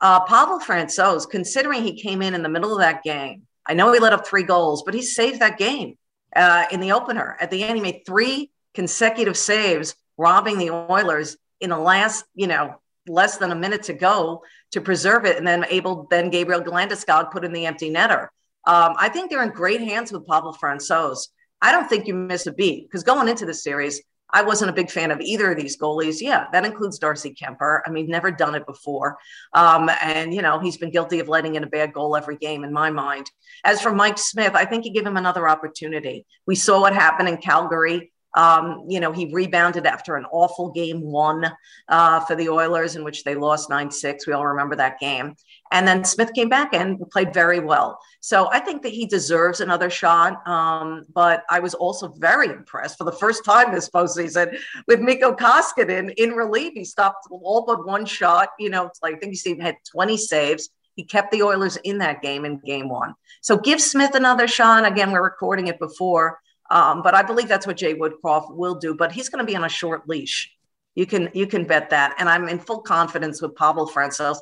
Uh, 0.00 0.24
Pavel 0.24 0.58
Francouz, 0.58 1.28
considering 1.28 1.82
he 1.82 2.00
came 2.00 2.22
in 2.22 2.34
in 2.34 2.42
the 2.42 2.48
middle 2.48 2.72
of 2.72 2.80
that 2.80 3.02
game, 3.02 3.42
I 3.66 3.74
know 3.74 3.92
he 3.92 4.00
let 4.00 4.12
up 4.12 4.26
three 4.26 4.42
goals, 4.42 4.82
but 4.84 4.94
he 4.94 5.02
saved 5.02 5.40
that 5.40 5.58
game 5.58 5.96
uh, 6.34 6.64
in 6.70 6.80
the 6.80 6.92
opener. 6.92 7.36
At 7.40 7.50
the 7.50 7.62
end, 7.62 7.76
he 7.76 7.82
made 7.82 8.02
three 8.06 8.50
consecutive 8.74 9.36
saves, 9.36 9.94
robbing 10.16 10.58
the 10.58 10.70
Oilers 10.70 11.36
in 11.60 11.70
the 11.70 11.78
last, 11.78 12.24
you 12.34 12.46
know, 12.46 12.80
less 13.08 13.38
than 13.38 13.52
a 13.52 13.56
minute 13.56 13.82
to 13.84 13.92
go 13.92 14.42
to 14.72 14.80
preserve 14.80 15.24
it, 15.24 15.36
and 15.36 15.46
then 15.46 15.64
able 15.70 16.06
then 16.10 16.30
Gabriel 16.30 16.62
Landeskog 16.62 17.30
put 17.30 17.44
in 17.44 17.52
the 17.52 17.66
empty 17.66 17.90
netter. 17.90 18.28
Um, 18.66 18.94
I 18.98 19.08
think 19.08 19.30
they're 19.30 19.42
in 19.42 19.50
great 19.50 19.80
hands 19.80 20.12
with 20.12 20.26
Pavel 20.26 20.56
Francouz. 20.60 21.28
I 21.62 21.72
don't 21.72 21.88
think 21.88 22.06
you 22.06 22.14
miss 22.14 22.46
a 22.46 22.52
beat 22.52 22.86
because 22.86 23.02
going 23.02 23.28
into 23.28 23.46
the 23.46 23.54
series, 23.54 24.02
I 24.30 24.42
wasn't 24.42 24.70
a 24.70 24.74
big 24.74 24.90
fan 24.90 25.10
of 25.10 25.20
either 25.20 25.52
of 25.52 25.56
these 25.56 25.78
goalies. 25.78 26.20
Yeah, 26.20 26.48
that 26.52 26.66
includes 26.66 26.98
Darcy 26.98 27.34
Kuemper. 27.34 27.80
I 27.86 27.90
mean, 27.90 28.08
never 28.08 28.30
done 28.30 28.54
it 28.54 28.66
before. 28.66 29.16
Um, 29.54 29.90
and, 30.02 30.34
you 30.34 30.42
know, 30.42 30.58
he's 30.58 30.76
been 30.76 30.90
guilty 30.90 31.20
of 31.20 31.28
letting 31.28 31.54
in 31.54 31.64
a 31.64 31.68
bad 31.68 31.94
goal 31.94 32.14
every 32.14 32.36
game 32.36 32.62
in 32.62 32.72
my 32.72 32.90
mind. 32.90 33.30
As 33.64 33.80
for 33.80 33.90
Mike 33.90 34.18
Smith, 34.18 34.52
I 34.54 34.66
think 34.66 34.84
you 34.84 34.92
give 34.92 35.06
him 35.06 35.16
another 35.16 35.48
opportunity. 35.48 36.26
We 36.46 36.56
saw 36.56 36.82
what 36.82 36.92
happened 36.92 37.30
in 37.30 37.38
Calgary. 37.38 38.12
Um, 38.38 38.84
you 38.86 39.00
know, 39.00 39.10
he 39.10 39.26
rebounded 39.32 39.84
after 39.84 40.14
an 40.14 40.24
awful 40.30 40.70
game 40.70 41.02
one 41.02 41.50
uh, 41.88 42.20
for 42.20 42.36
the 42.36 42.48
Oilers, 42.48 42.94
in 42.94 43.02
which 43.02 43.24
they 43.24 43.34
lost 43.34 43.68
9 43.68 43.90
6. 43.90 44.28
We 44.28 44.32
all 44.32 44.46
remember 44.46 44.76
that 44.76 45.00
game. 45.00 45.34
And 45.72 45.88
then 45.88 46.04
Smith 46.04 46.32
came 46.34 46.48
back 46.48 46.72
and 46.72 47.00
played 47.10 47.34
very 47.34 47.58
well. 47.58 47.98
So 48.20 48.48
I 48.52 48.60
think 48.60 48.82
that 48.82 48.92
he 48.92 49.06
deserves 49.06 49.60
another 49.60 49.90
shot. 49.90 50.46
Um, 50.46 51.04
but 51.12 51.42
I 51.50 51.58
was 51.58 51.74
also 51.74 52.14
very 52.16 52.46
impressed 52.46 52.96
for 52.96 53.02
the 53.02 53.12
first 53.12 53.44
time 53.44 53.74
this 53.74 53.90
postseason 53.90 54.56
with 54.86 55.00
Mikko 55.00 55.34
Koskinen 55.34 56.14
in 56.16 56.30
relief. 56.30 56.74
He 56.74 56.84
stopped 56.84 57.26
all 57.32 57.64
but 57.66 57.86
one 57.86 58.06
shot. 58.06 58.50
You 58.60 58.70
know, 58.70 58.88
like 59.02 59.16
I 59.16 59.18
think 59.18 59.36
he 59.36 59.58
had 59.58 59.78
20 59.90 60.16
saves. 60.16 60.70
He 60.94 61.02
kept 61.02 61.32
the 61.32 61.42
Oilers 61.42 61.76
in 61.78 61.98
that 61.98 62.22
game 62.22 62.44
in 62.44 62.58
game 62.60 62.88
one. 62.88 63.14
So 63.40 63.56
give 63.56 63.80
Smith 63.80 64.14
another 64.14 64.46
shot. 64.46 64.86
Again, 64.86 65.10
we're 65.10 65.24
recording 65.24 65.66
it 65.66 65.80
before. 65.80 66.38
Um, 66.70 67.02
but 67.02 67.14
I 67.14 67.22
believe 67.22 67.48
that's 67.48 67.66
what 67.66 67.76
Jay 67.76 67.94
Woodcroft 67.94 68.54
will 68.54 68.74
do. 68.74 68.94
But 68.94 69.12
he's 69.12 69.28
going 69.28 69.44
to 69.44 69.50
be 69.50 69.56
on 69.56 69.64
a 69.64 69.68
short 69.68 70.08
leash. 70.08 70.52
You 70.94 71.06
can 71.06 71.30
you 71.32 71.46
can 71.46 71.64
bet 71.64 71.90
that. 71.90 72.16
And 72.18 72.28
I'm 72.28 72.48
in 72.48 72.58
full 72.58 72.80
confidence 72.80 73.40
with 73.40 73.54
Pavel 73.54 73.88
Francouz. 73.88 74.38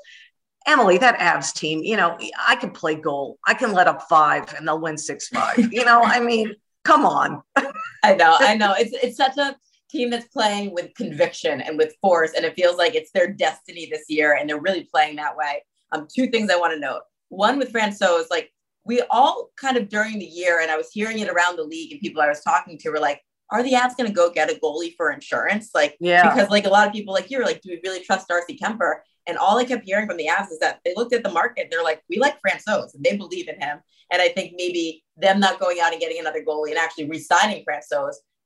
Emily, 0.67 0.99
that 0.99 1.19
Avs 1.19 1.55
team, 1.55 1.83
you 1.85 1.97
know, 1.97 2.19
I 2.47 2.57
can 2.57 2.71
play 2.71 2.97
goal. 2.97 3.39
I 3.47 3.55
can 3.55 3.73
let 3.73 3.87
up 3.87 4.03
five 4.09 4.53
and 4.55 4.67
they'll 4.67 4.81
win 4.81 4.99
six 4.99 5.29
five. 5.29 5.73
you 5.73 5.85
know, 5.85 6.03
I 6.03 6.19
mean, 6.19 6.55
come 6.85 7.05
on. 7.05 7.43
I 8.03 8.15
know, 8.15 8.37
I 8.41 8.57
know. 8.57 8.75
It's 8.77 8.93
it's 9.03 9.17
such 9.17 9.37
a 9.37 9.57
team 9.91 10.11
that's 10.11 10.29
playing 10.29 10.75
with 10.75 10.95
conviction 10.95 11.61
and 11.61 11.79
with 11.79 11.95
force, 12.01 12.33
and 12.35 12.45
it 12.45 12.55
feels 12.55 12.77
like 12.77 12.95
it's 12.95 13.11
their 13.13 13.33
destiny 13.33 13.89
this 13.91 14.05
year, 14.09 14.35
and 14.35 14.49
they're 14.49 14.61
really 14.61 14.85
playing 14.85 15.17
that 15.17 15.37
way. 15.37 15.63
Um, 15.93 16.09
two 16.13 16.29
things 16.29 16.51
I 16.51 16.57
want 16.57 16.73
to 16.73 16.81
note. 16.81 17.03
One 17.29 17.59
with 17.59 17.73
Francouz, 17.73 18.25
like 18.31 18.53
we 18.87 19.03
all 19.11 19.51
kind 19.61 19.77
of 19.77 19.89
during 19.89 20.19
the 20.19 20.27
year, 20.27 20.61
and 20.61 20.71
I 20.71 20.77
was 20.77 20.91
hearing 20.93 21.19
it 21.19 21.29
around 21.29 21.57
the 21.57 21.65
league, 21.65 21.93
and 21.93 22.01
people 22.01 22.23
I 22.23 22.29
was 22.29 22.41
talking 22.43 22.79
to 22.79 22.91
were 22.91 23.01
like, 23.01 23.21
are 23.51 23.63
the 23.63 23.73
Avs 23.73 23.97
going 23.97 24.09
to 24.09 24.15
go 24.15 24.31
get 24.31 24.51
a 24.51 24.59
goalie 24.61 24.95
for 24.97 25.11
insurance? 25.11 25.71
Like, 25.75 25.97
yeah, 26.01 26.33
because 26.35 26.51
like 26.51 26.67
a 26.67 26.71
lot 26.71 26.87
of 26.87 26.93
people 26.93 27.13
like 27.13 27.31
you 27.31 27.39
were 27.39 27.45
like, 27.45 27.61
do 27.61 27.71
we 27.71 27.81
really 27.85 28.03
trust 28.03 28.29
Darcy 28.29 28.57
Kuemper? 28.57 28.97
And 29.29 29.37
all 29.39 29.59
I 29.59 29.65
kept 29.65 29.85
hearing 29.85 30.07
from 30.07 30.17
the 30.17 30.29
Avs 30.29 30.53
is 30.53 30.61
that 30.61 30.81
they 30.85 30.95
looked 30.97 31.13
at 31.13 31.25
the 31.25 31.31
market. 31.31 31.69
They're 31.71 31.83
like, 31.83 32.03
we 32.09 32.19
like 32.19 32.39
Francouz 32.41 32.95
and 32.95 33.05
they 33.05 33.17
believe 33.17 33.49
in 33.49 33.61
him. 33.61 33.81
And 34.13 34.23
I 34.23 34.29
think 34.29 34.55
maybe 34.57 35.05
them 35.17 35.41
not 35.41 35.59
going 35.59 35.79
out 35.81 35.91
and 35.93 36.01
getting 36.01 36.21
another 36.21 36.45
goalie 36.45 36.71
and 36.71 36.79
actually 36.79 37.09
re-signing 37.09 37.65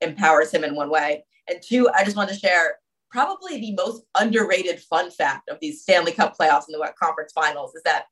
empowers 0.00 0.50
him 0.50 0.64
in 0.64 0.74
one 0.74 0.88
way. 0.88 1.24
And 1.48 1.60
two, 1.62 1.90
I 1.94 2.02
just 2.02 2.16
want 2.16 2.30
to 2.30 2.36
share 2.36 2.76
probably 3.10 3.60
the 3.60 3.74
most 3.74 4.04
underrated 4.18 4.80
fun 4.80 5.10
fact 5.10 5.50
of 5.50 5.58
these 5.60 5.82
Stanley 5.82 6.12
Cup 6.12 6.34
playoffs 6.38 6.64
and 6.68 6.74
the 6.74 6.92
conference 6.98 7.32
finals 7.32 7.74
is 7.74 7.82
that 7.82 8.04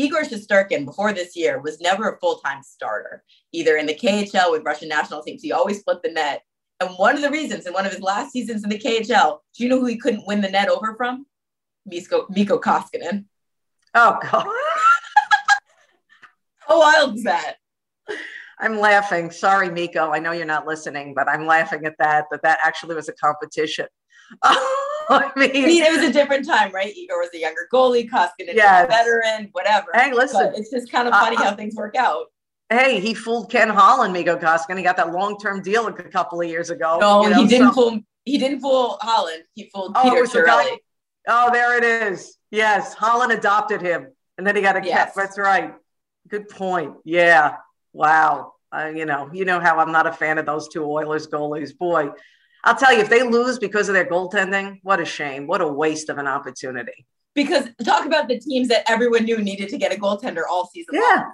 Igor 0.00 0.22
Shesterkin 0.22 0.86
before 0.86 1.12
this 1.12 1.36
year 1.36 1.60
was 1.60 1.80
never 1.80 2.08
a 2.08 2.18
full-time 2.18 2.62
starter, 2.62 3.22
either 3.52 3.76
in 3.76 3.84
the 3.84 3.94
KHL 3.94 4.50
with 4.50 4.64
Russian 4.64 4.88
national 4.88 5.22
teams. 5.22 5.42
He 5.42 5.52
always 5.52 5.80
split 5.80 6.02
the 6.02 6.10
net. 6.10 6.42
And 6.80 6.90
one 6.96 7.16
of 7.16 7.20
the 7.20 7.30
reasons 7.30 7.66
in 7.66 7.74
one 7.74 7.84
of 7.84 7.92
his 7.92 8.00
last 8.00 8.32
seasons 8.32 8.64
in 8.64 8.70
the 8.70 8.78
KHL, 8.78 9.40
do 9.54 9.62
you 9.62 9.68
know 9.68 9.78
who 9.78 9.84
he 9.84 9.98
couldn't 9.98 10.26
win 10.26 10.40
the 10.40 10.48
net 10.48 10.70
over 10.70 10.94
from? 10.96 11.26
Mikko, 11.84 12.28
Mikko 12.30 12.58
Koskinen. 12.58 13.26
Oh 13.94 14.18
God. 14.22 14.46
How 16.66 16.80
wild 16.80 17.16
is 17.16 17.24
that? 17.24 17.56
I'm 18.58 18.78
laughing. 18.78 19.30
Sorry, 19.30 19.70
Mikko. 19.70 20.12
I 20.12 20.18
know 20.18 20.32
you're 20.32 20.46
not 20.46 20.66
listening, 20.66 21.12
but 21.14 21.28
I'm 21.28 21.46
laughing 21.46 21.84
at 21.84 21.96
that, 21.98 22.26
that 22.30 22.42
that 22.42 22.58
actually 22.64 22.94
was 22.94 23.08
a 23.08 23.12
competition. 23.12 23.86
Oh, 24.44 24.89
I, 25.12 25.32
mean, 25.36 25.50
I 25.50 25.66
mean, 25.66 25.82
it 25.82 25.90
was 25.90 26.08
a 26.08 26.12
different 26.12 26.46
time, 26.46 26.70
right? 26.72 26.94
Igor 26.94 27.18
was 27.18 27.30
a 27.34 27.38
younger 27.38 27.66
goalie, 27.72 28.08
Koskinen 28.08 28.54
yes. 28.54 28.84
a 28.84 28.88
veteran, 28.88 29.48
whatever. 29.52 29.88
Hey, 29.92 30.12
listen. 30.12 30.50
But 30.52 30.58
it's 30.58 30.70
just 30.70 30.90
kind 30.90 31.08
of 31.08 31.14
funny 31.14 31.36
uh, 31.36 31.42
how 31.42 31.56
things 31.56 31.74
work 31.74 31.96
out. 31.96 32.26
Hey, 32.68 33.00
he 33.00 33.14
fooled 33.14 33.50
Ken 33.50 33.68
Holland, 33.68 34.12
Mikko 34.12 34.36
Koskinen. 34.36 34.76
He 34.76 34.84
got 34.84 34.96
that 34.98 35.10
long-term 35.12 35.62
deal 35.62 35.88
a 35.88 35.92
couple 35.92 36.40
of 36.40 36.46
years 36.46 36.70
ago. 36.70 36.98
No, 37.00 37.24
you 37.24 37.30
know, 37.30 37.42
he 37.42 37.48
didn't 37.48 37.74
so. 37.74 37.90
fool. 37.90 38.00
He 38.24 38.38
didn't 38.38 38.60
fool 38.60 38.98
Holland. 39.00 39.42
He 39.56 39.68
fooled 39.74 39.96
oh, 39.96 40.02
Peter 40.02 40.22
Chiarelli. 40.24 40.76
Oh, 41.26 41.50
there 41.52 41.76
it 41.76 41.82
is. 41.82 42.36
Yes, 42.52 42.94
Holland 42.94 43.32
adopted 43.32 43.82
him, 43.82 44.06
and 44.38 44.46
then 44.46 44.54
he 44.54 44.62
got 44.62 44.76
a 44.76 44.86
yes. 44.86 44.96
cat. 44.96 45.12
That's 45.16 45.38
right. 45.38 45.74
Good 46.28 46.48
point. 46.48 46.94
Yeah. 47.04 47.56
Wow. 47.92 48.52
Uh, 48.72 48.92
you 48.94 49.04
know, 49.04 49.28
you 49.32 49.44
know 49.44 49.58
how 49.58 49.78
I'm 49.78 49.90
not 49.90 50.06
a 50.06 50.12
fan 50.12 50.38
of 50.38 50.46
those 50.46 50.68
two 50.68 50.84
Oilers 50.84 51.26
goalies. 51.26 51.76
Boy, 51.76 52.10
I'll 52.64 52.76
tell 52.76 52.92
you, 52.92 53.00
if 53.00 53.08
they 53.08 53.22
lose 53.22 53.58
because 53.58 53.88
of 53.88 53.94
their 53.94 54.04
goaltending, 54.04 54.80
what 54.82 55.00
a 55.00 55.04
shame. 55.04 55.46
What 55.46 55.60
a 55.60 55.68
waste 55.68 56.08
of 56.08 56.18
an 56.18 56.26
opportunity. 56.26 57.06
Because 57.34 57.68
talk 57.84 58.06
about 58.06 58.28
the 58.28 58.38
teams 58.38 58.68
that 58.68 58.88
everyone 58.90 59.24
knew 59.24 59.38
needed 59.38 59.68
to 59.70 59.78
get 59.78 59.92
a 59.92 60.00
goaltender 60.00 60.42
all 60.50 60.66
season. 60.66 60.94
Yeah. 60.94 61.16
Long. 61.16 61.32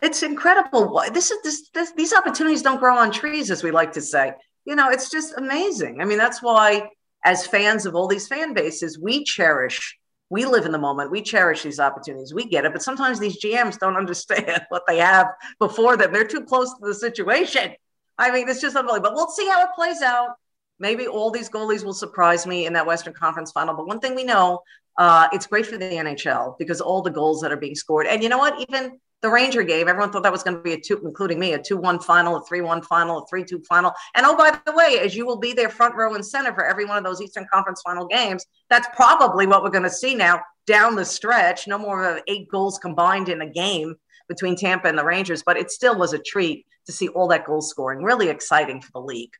It's 0.00 0.22
incredible. 0.22 1.02
This 1.12 1.30
is 1.30 1.42
this, 1.42 1.70
this 1.70 1.92
these 1.92 2.12
opportunities 2.12 2.62
don't 2.62 2.78
grow 2.78 2.96
on 2.96 3.10
trees, 3.10 3.50
as 3.50 3.64
we 3.64 3.72
like 3.72 3.92
to 3.92 4.00
say. 4.00 4.32
You 4.64 4.76
know, 4.76 4.90
it's 4.90 5.10
just 5.10 5.34
amazing. 5.36 6.00
I 6.00 6.04
mean, 6.04 6.18
that's 6.18 6.40
why 6.40 6.90
as 7.24 7.46
fans 7.46 7.84
of 7.84 7.96
all 7.96 8.06
these 8.06 8.28
fan 8.28 8.54
bases, 8.54 8.98
we 8.98 9.24
cherish, 9.24 9.98
we 10.30 10.44
live 10.44 10.66
in 10.66 10.72
the 10.72 10.78
moment, 10.78 11.10
we 11.10 11.22
cherish 11.22 11.62
these 11.62 11.80
opportunities, 11.80 12.32
we 12.32 12.44
get 12.44 12.64
it. 12.64 12.72
But 12.72 12.82
sometimes 12.82 13.18
these 13.18 13.42
GMs 13.42 13.78
don't 13.78 13.96
understand 14.04 14.62
what 14.68 14.84
they 14.86 14.98
have 14.98 15.28
before 15.58 15.96
them. 15.96 16.12
They're 16.12 16.24
too 16.24 16.44
close 16.44 16.72
to 16.74 16.86
the 16.86 16.94
situation. 16.94 17.72
I 18.18 18.30
mean, 18.30 18.48
it's 18.48 18.60
just 18.60 18.76
unbelievable. 18.76 19.10
But 19.10 19.14
we'll 19.14 19.28
see 19.28 19.46
how 19.48 19.62
it 19.62 19.70
plays 19.74 20.02
out. 20.02 20.30
Maybe 20.78 21.06
all 21.06 21.30
these 21.30 21.48
goalies 21.48 21.84
will 21.84 21.94
surprise 21.94 22.46
me 22.46 22.66
in 22.66 22.72
that 22.74 22.86
Western 22.86 23.12
Conference 23.12 23.52
final. 23.52 23.74
But 23.74 23.86
one 23.86 24.00
thing 24.00 24.14
we 24.14 24.24
know, 24.24 24.60
uh, 24.96 25.28
it's 25.32 25.46
great 25.46 25.66
for 25.66 25.76
the 25.76 25.84
NHL 25.84 26.56
because 26.58 26.80
all 26.80 27.02
the 27.02 27.10
goals 27.10 27.40
that 27.40 27.52
are 27.52 27.56
being 27.56 27.74
scored. 27.74 28.06
And 28.06 28.22
you 28.22 28.28
know 28.28 28.38
what? 28.38 28.60
Even 28.68 28.98
the 29.20 29.30
Ranger 29.30 29.62
game. 29.62 29.88
Everyone 29.88 30.12
thought 30.12 30.22
that 30.22 30.32
was 30.32 30.42
going 30.42 30.56
to 30.56 30.62
be 30.62 30.74
a 30.74 30.80
two, 30.80 31.00
including 31.04 31.38
me, 31.38 31.54
a 31.54 31.62
2 31.62 31.76
1 31.76 32.00
final, 32.00 32.36
a 32.36 32.44
3 32.44 32.60
1 32.60 32.82
final, 32.82 33.18
a 33.18 33.26
3 33.26 33.44
2 33.44 33.62
final. 33.68 33.92
And 34.14 34.24
oh, 34.24 34.36
by 34.36 34.58
the 34.64 34.72
way, 34.72 34.98
as 35.00 35.16
you 35.16 35.26
will 35.26 35.38
be 35.38 35.52
there 35.52 35.68
front 35.68 35.94
row 35.96 36.14
and 36.14 36.24
center 36.24 36.54
for 36.54 36.64
every 36.64 36.84
one 36.84 36.98
of 36.98 37.04
those 37.04 37.20
Eastern 37.20 37.46
Conference 37.52 37.82
final 37.84 38.06
games, 38.06 38.46
that's 38.70 38.88
probably 38.94 39.46
what 39.46 39.62
we're 39.62 39.70
going 39.70 39.82
to 39.82 39.90
see 39.90 40.14
now 40.14 40.40
down 40.66 40.94
the 40.94 41.04
stretch. 41.04 41.66
No 41.66 41.78
more 41.78 42.04
of 42.04 42.22
eight 42.28 42.48
goals 42.48 42.78
combined 42.78 43.28
in 43.28 43.40
a 43.40 43.50
game 43.50 43.96
between 44.28 44.56
Tampa 44.56 44.88
and 44.88 44.98
the 44.98 45.04
Rangers, 45.04 45.42
but 45.42 45.56
it 45.56 45.70
still 45.70 45.98
was 45.98 46.12
a 46.12 46.18
treat 46.18 46.66
to 46.88 46.92
see 46.92 47.08
all 47.08 47.28
that 47.28 47.44
goal 47.44 47.60
scoring. 47.60 48.02
Really 48.02 48.30
exciting 48.30 48.80
for 48.80 48.90
the 48.92 49.00
league. 49.00 49.34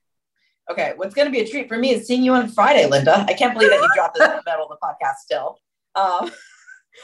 Okay, 0.71 0.93
what's 0.97 1.15
going 1.15 1.27
to 1.27 1.33
be 1.33 1.41
a 1.41 1.49
treat 1.49 1.67
for 1.67 1.79
me 1.79 1.93
is 1.93 2.07
seeing 2.07 2.23
you 2.23 2.35
on 2.35 2.47
Friday, 2.49 2.85
Linda. 2.85 3.25
I 3.27 3.33
can't 3.33 3.55
believe 3.55 3.71
that 3.71 3.81
you 3.81 3.89
dropped 3.95 4.19
this 4.19 4.29
in 4.29 4.37
the 4.37 4.43
middle 4.45 4.67
of 4.67 4.69
the 4.69 4.77
podcast 4.87 5.15
still. 5.25 5.59
Um, 5.95 6.31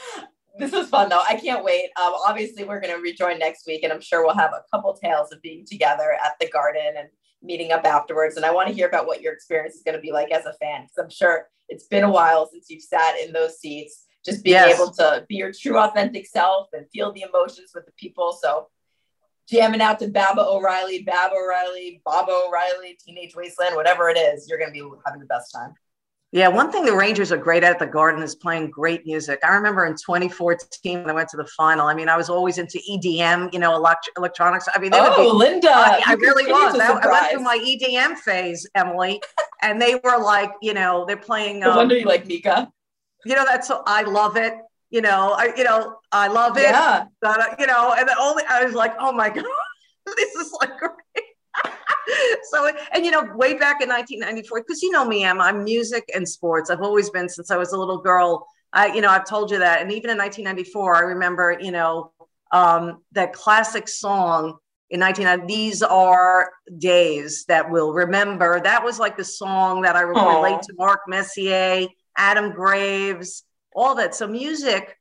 this 0.59 0.71
was 0.71 0.87
fun 0.87 1.09
though. 1.09 1.23
I 1.27 1.35
can't 1.35 1.63
wait. 1.63 1.85
Um, 1.99 2.13
obviously, 2.27 2.63
we're 2.63 2.79
going 2.79 2.95
to 2.95 3.01
rejoin 3.01 3.39
next 3.39 3.65
week, 3.65 3.81
and 3.81 3.91
I'm 3.91 4.01
sure 4.01 4.23
we'll 4.23 4.35
have 4.35 4.51
a 4.53 4.61
couple 4.71 4.93
tales 4.93 5.31
of 5.31 5.41
being 5.41 5.65
together 5.65 6.15
at 6.23 6.33
the 6.39 6.47
garden 6.47 6.93
and 6.95 7.07
meeting 7.41 7.71
up 7.71 7.85
afterwards. 7.85 8.35
And 8.35 8.45
I 8.45 8.51
want 8.51 8.67
to 8.67 8.73
hear 8.73 8.87
about 8.87 9.07
what 9.07 9.21
your 9.21 9.33
experience 9.33 9.73
is 9.73 9.81
going 9.81 9.95
to 9.95 10.01
be 10.01 10.11
like 10.11 10.29
as 10.29 10.45
a 10.45 10.53
fan, 10.53 10.83
because 10.83 10.97
I'm 10.99 11.09
sure 11.09 11.49
it's 11.67 11.87
been 11.87 12.03
a 12.03 12.11
while 12.11 12.47
since 12.47 12.69
you've 12.69 12.83
sat 12.83 13.19
in 13.19 13.33
those 13.33 13.59
seats. 13.59 14.03
Just 14.23 14.43
being 14.43 14.55
yes. 14.55 14.75
able 14.75 14.91
to 14.93 15.25
be 15.27 15.35
your 15.35 15.51
true, 15.51 15.79
authentic 15.79 16.27
self 16.27 16.67
and 16.73 16.85
feel 16.91 17.11
the 17.11 17.25
emotions 17.27 17.71
with 17.73 17.87
the 17.87 17.91
people. 17.97 18.37
So, 18.39 18.67
jamming 19.49 19.81
out 19.81 19.99
to 19.99 20.07
Baba 20.07 20.41
O'Reilly, 20.41 21.03
Baba 21.03 21.35
O'Riley, 21.35 22.01
Baba 22.05 22.31
O'Riley, 22.31 22.97
Teenage 23.03 23.35
Wasteland, 23.35 23.75
whatever 23.75 24.09
it 24.09 24.17
is, 24.17 24.47
you're 24.49 24.57
going 24.57 24.73
to 24.73 24.73
be 24.73 24.87
having 25.05 25.19
the 25.19 25.27
best 25.27 25.51
time. 25.53 25.73
Yeah, 26.31 26.49
one 26.49 26.69
thing 26.69 26.83
the 26.83 26.93
Rangers 26.93 27.31
are 27.31 27.37
great 27.37 27.63
at 27.63 27.79
the 27.79 27.85
Garden 27.85 28.21
is 28.21 28.35
playing 28.35 28.69
great 28.69 29.05
music. 29.05 29.39
I 29.41 29.55
remember 29.55 29.85
in 29.85 29.93
2014 29.93 30.99
when 30.99 31.09
I 31.09 31.13
went 31.13 31.29
to 31.29 31.37
the 31.37 31.45
final. 31.45 31.87
I 31.87 31.93
mean, 31.93 32.09
I 32.09 32.17
was 32.17 32.29
always 32.29 32.57
into 32.57 32.77
EDM, 32.91 33.53
you 33.53 33.59
know, 33.59 33.73
elect- 33.73 34.09
electronics. 34.17 34.67
I 34.73 34.79
mean, 34.79 34.91
they 34.91 34.99
oh, 34.99 35.17
would 35.17 35.31
be, 35.31 35.31
Linda, 35.31 35.71
I, 35.71 36.03
I 36.05 36.13
really 36.15 36.51
was. 36.51 36.77
I, 36.77 36.87
I, 36.87 37.07
went 37.09 37.31
through 37.31 37.39
my 37.41 37.57
EDM 37.57 38.17
phase, 38.17 38.67
Emily, 38.75 39.21
and 39.61 39.81
they 39.81 39.95
were 40.03 40.17
like, 40.17 40.51
you 40.61 40.73
know, 40.73 41.05
they're 41.07 41.15
playing. 41.15 41.61
No 41.61 41.69
um, 41.71 41.77
wonder 41.77 41.97
you 41.97 42.05
like 42.05 42.25
Mika. 42.25 42.69
You 43.23 43.35
know, 43.35 43.45
that's 43.45 43.69
so 43.69 43.81
I 43.85 44.01
love 44.01 44.35
it. 44.35 44.55
You 44.89 45.01
know, 45.01 45.33
I 45.37 45.53
you 45.55 45.63
know 45.63 45.97
I 46.11 46.27
love 46.27 46.57
it. 46.57 46.63
Yeah. 46.63 47.05
But, 47.21 47.59
you 47.59 47.67
know, 47.67 47.93
and 47.97 48.07
the 48.07 48.17
only 48.19 48.43
I 48.49 48.63
was 48.63 48.73
like, 48.73 48.93
oh 48.99 49.11
my 49.11 49.29
god, 49.35 49.45
this 50.05 50.35
is 50.35 50.51
like 50.61 50.77
great. 50.77 51.25
so, 52.51 52.69
and 52.93 53.05
you 53.05 53.11
know, 53.11 53.23
way 53.35 53.53
back 53.53 53.81
in 53.81 53.89
1994, 53.89 54.61
because 54.61 54.81
you 54.81 54.91
know 54.91 55.05
me, 55.05 55.23
Em, 55.23 55.41
I'm 55.41 55.63
music 55.63 56.09
and 56.13 56.27
sports. 56.27 56.69
I've 56.69 56.81
always 56.81 57.09
been 57.09 57.29
since 57.29 57.51
I 57.51 57.57
was 57.57 57.73
a 57.73 57.77
little 57.77 57.99
girl. 57.99 58.47
I, 58.73 58.87
you 58.87 59.01
know, 59.01 59.09
I've 59.09 59.25
told 59.25 59.51
you 59.51 59.59
that. 59.59 59.81
And 59.81 59.91
even 59.91 60.09
in 60.09 60.17
1994, 60.17 60.95
I 60.95 60.99
remember, 60.99 61.57
you 61.59 61.71
know, 61.71 62.11
um, 62.51 63.01
that 63.13 63.33
classic 63.33 63.87
song 63.87 64.57
in 64.89 64.99
1990. 64.99 65.53
These 65.53 65.81
are 65.81 66.51
days 66.77 67.45
that 67.45 67.69
we'll 67.71 67.93
remember. 67.93 68.59
That 68.59 68.83
was 68.83 68.99
like 68.99 69.17
the 69.17 69.23
song 69.23 69.81
that 69.83 69.95
I 69.95 70.03
Aww. 70.03 70.43
relate 70.43 70.61
to 70.63 70.73
Mark 70.77 71.01
Messier, 71.07 71.87
Adam 72.17 72.51
Graves, 72.51 73.43
all 73.75 73.95
that. 73.95 74.15
So 74.15 74.25
music, 74.25 74.97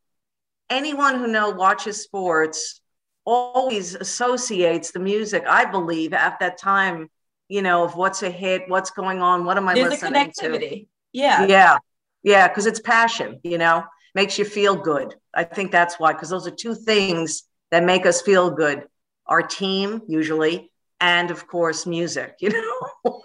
anyone 0.68 1.18
who 1.18 1.28
know 1.28 1.50
watches 1.50 2.02
sports 2.02 2.80
always 3.24 3.94
associates 3.94 4.90
the 4.90 4.98
music, 4.98 5.44
I 5.48 5.64
believe, 5.64 6.12
at 6.12 6.38
that 6.40 6.58
time, 6.58 7.08
you 7.48 7.62
know, 7.62 7.84
of 7.84 7.96
what's 7.96 8.22
a 8.22 8.30
hit, 8.30 8.64
what's 8.68 8.90
going 8.90 9.22
on, 9.22 9.44
what 9.44 9.56
am 9.56 9.68
I 9.68 9.74
There's 9.74 9.90
listening 9.90 10.14
a 10.14 10.26
connectivity. 10.26 10.80
to? 10.80 10.86
Yeah. 11.12 11.46
Yeah. 11.46 11.78
Yeah. 12.22 12.48
Cause 12.48 12.66
it's 12.66 12.80
passion, 12.80 13.40
you 13.44 13.58
know, 13.58 13.84
makes 14.14 14.38
you 14.38 14.44
feel 14.44 14.74
good. 14.76 15.14
I 15.32 15.44
think 15.44 15.70
that's 15.70 15.98
why, 15.98 16.12
because 16.12 16.30
those 16.30 16.46
are 16.46 16.50
two 16.50 16.74
things 16.74 17.44
that 17.70 17.84
make 17.84 18.06
us 18.06 18.20
feel 18.20 18.50
good. 18.50 18.84
Our 19.26 19.42
team, 19.42 20.02
usually, 20.06 20.70
and 21.00 21.30
of 21.30 21.46
course, 21.46 21.86
music, 21.86 22.36
you 22.40 22.50
know. 22.50 23.22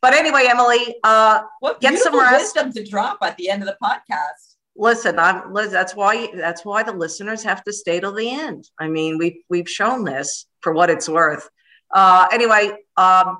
but 0.00 0.14
anyway, 0.14 0.46
Emily, 0.48 0.96
uh, 1.04 1.42
what 1.60 1.80
get 1.80 1.98
some 1.98 2.18
rest. 2.18 2.56
wisdom 2.56 2.72
to 2.72 2.88
drop 2.88 3.18
at 3.22 3.36
the 3.36 3.50
end 3.50 3.62
of 3.62 3.68
the 3.68 3.76
podcast 3.82 4.49
listen 4.80 5.18
i'm 5.18 5.52
Liz. 5.52 5.70
that's 5.70 5.94
why 5.94 6.28
that's 6.34 6.64
why 6.64 6.82
the 6.82 6.92
listeners 6.92 7.42
have 7.44 7.62
to 7.64 7.72
stay 7.72 8.00
till 8.00 8.14
the 8.14 8.30
end. 8.30 8.68
I 8.80 8.88
mean 8.88 9.18
we've 9.18 9.36
we've 9.48 9.68
shown 9.68 10.04
this 10.04 10.46
for 10.62 10.72
what 10.72 10.90
it's 10.90 11.08
worth. 11.08 11.48
Uh 11.94 12.26
anyway 12.32 12.72
um 12.96 13.38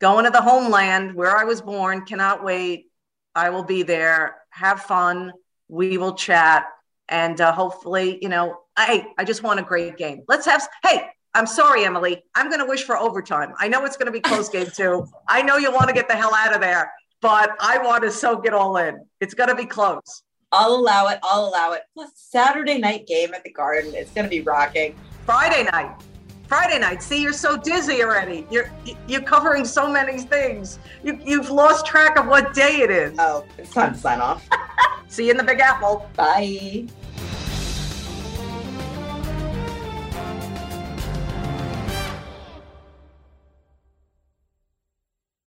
going 0.00 0.24
to 0.24 0.30
the 0.30 0.40
homeland 0.40 1.14
where 1.14 1.36
i 1.36 1.44
was 1.44 1.60
born 1.60 2.04
cannot 2.06 2.42
wait. 2.42 2.86
I 3.34 3.50
will 3.50 3.64
be 3.64 3.82
there. 3.82 4.36
Have 4.50 4.82
fun. 4.82 5.32
We 5.68 5.96
will 5.98 6.14
chat. 6.14 6.66
And 7.08 7.40
uh, 7.40 7.52
hopefully 7.52 8.18
you 8.22 8.30
know 8.30 8.58
hey 8.78 9.04
i 9.18 9.24
just 9.24 9.42
want 9.42 9.60
a 9.60 9.62
great 9.62 9.98
game. 9.98 10.22
Let's 10.26 10.46
have 10.46 10.66
hey 10.82 11.06
i'm 11.34 11.46
sorry 11.46 11.84
emily. 11.84 12.22
I'm 12.34 12.48
going 12.48 12.60
to 12.60 12.66
wish 12.66 12.84
for 12.84 12.96
overtime. 12.96 13.52
I 13.58 13.68
know 13.68 13.84
it's 13.84 13.98
going 13.98 14.06
to 14.06 14.12
be 14.12 14.20
close 14.20 14.48
game 14.48 14.70
too. 14.74 15.06
I 15.28 15.42
know 15.42 15.58
you 15.58 15.70
want 15.70 15.88
to 15.88 15.94
get 15.94 16.08
the 16.08 16.16
hell 16.16 16.34
out 16.34 16.54
of 16.54 16.62
there 16.62 16.90
but 17.20 17.50
i 17.60 17.78
want 17.78 18.02
to 18.02 18.10
soak 18.10 18.46
it 18.46 18.52
all 18.52 18.78
in. 18.78 18.94
It's 19.20 19.34
going 19.34 19.48
to 19.48 19.54
be 19.54 19.64
close 19.64 20.24
I'll 20.52 20.74
allow 20.74 21.08
it. 21.08 21.18
I'll 21.22 21.48
allow 21.48 21.72
it. 21.72 21.82
Plus 21.94 22.10
Saturday 22.14 22.78
night 22.78 23.06
game 23.06 23.32
at 23.34 23.42
the 23.42 23.50
Garden. 23.50 23.94
It's 23.94 24.10
going 24.12 24.24
to 24.24 24.30
be 24.30 24.42
rocking. 24.42 24.94
Friday 25.24 25.64
night. 25.72 25.94
Friday 26.46 26.78
night. 26.78 27.02
See, 27.02 27.22
you're 27.22 27.32
so 27.32 27.56
dizzy 27.56 28.02
already. 28.02 28.46
You're 28.50 28.70
you're 29.08 29.22
covering 29.22 29.64
so 29.64 29.90
many 29.90 30.18
things. 30.18 30.78
You 31.02 31.18
you've 31.24 31.50
lost 31.50 31.86
track 31.86 32.18
of 32.18 32.26
what 32.26 32.52
day 32.52 32.82
it 32.82 32.90
is. 32.90 33.14
Oh, 33.18 33.46
it's 33.56 33.72
time 33.72 33.94
to 33.94 33.98
sign 33.98 34.20
off. 34.20 34.46
See 35.08 35.24
you 35.24 35.30
in 35.30 35.38
the 35.38 35.44
Big 35.44 35.60
Apple. 35.60 36.10
Bye. 36.14 36.86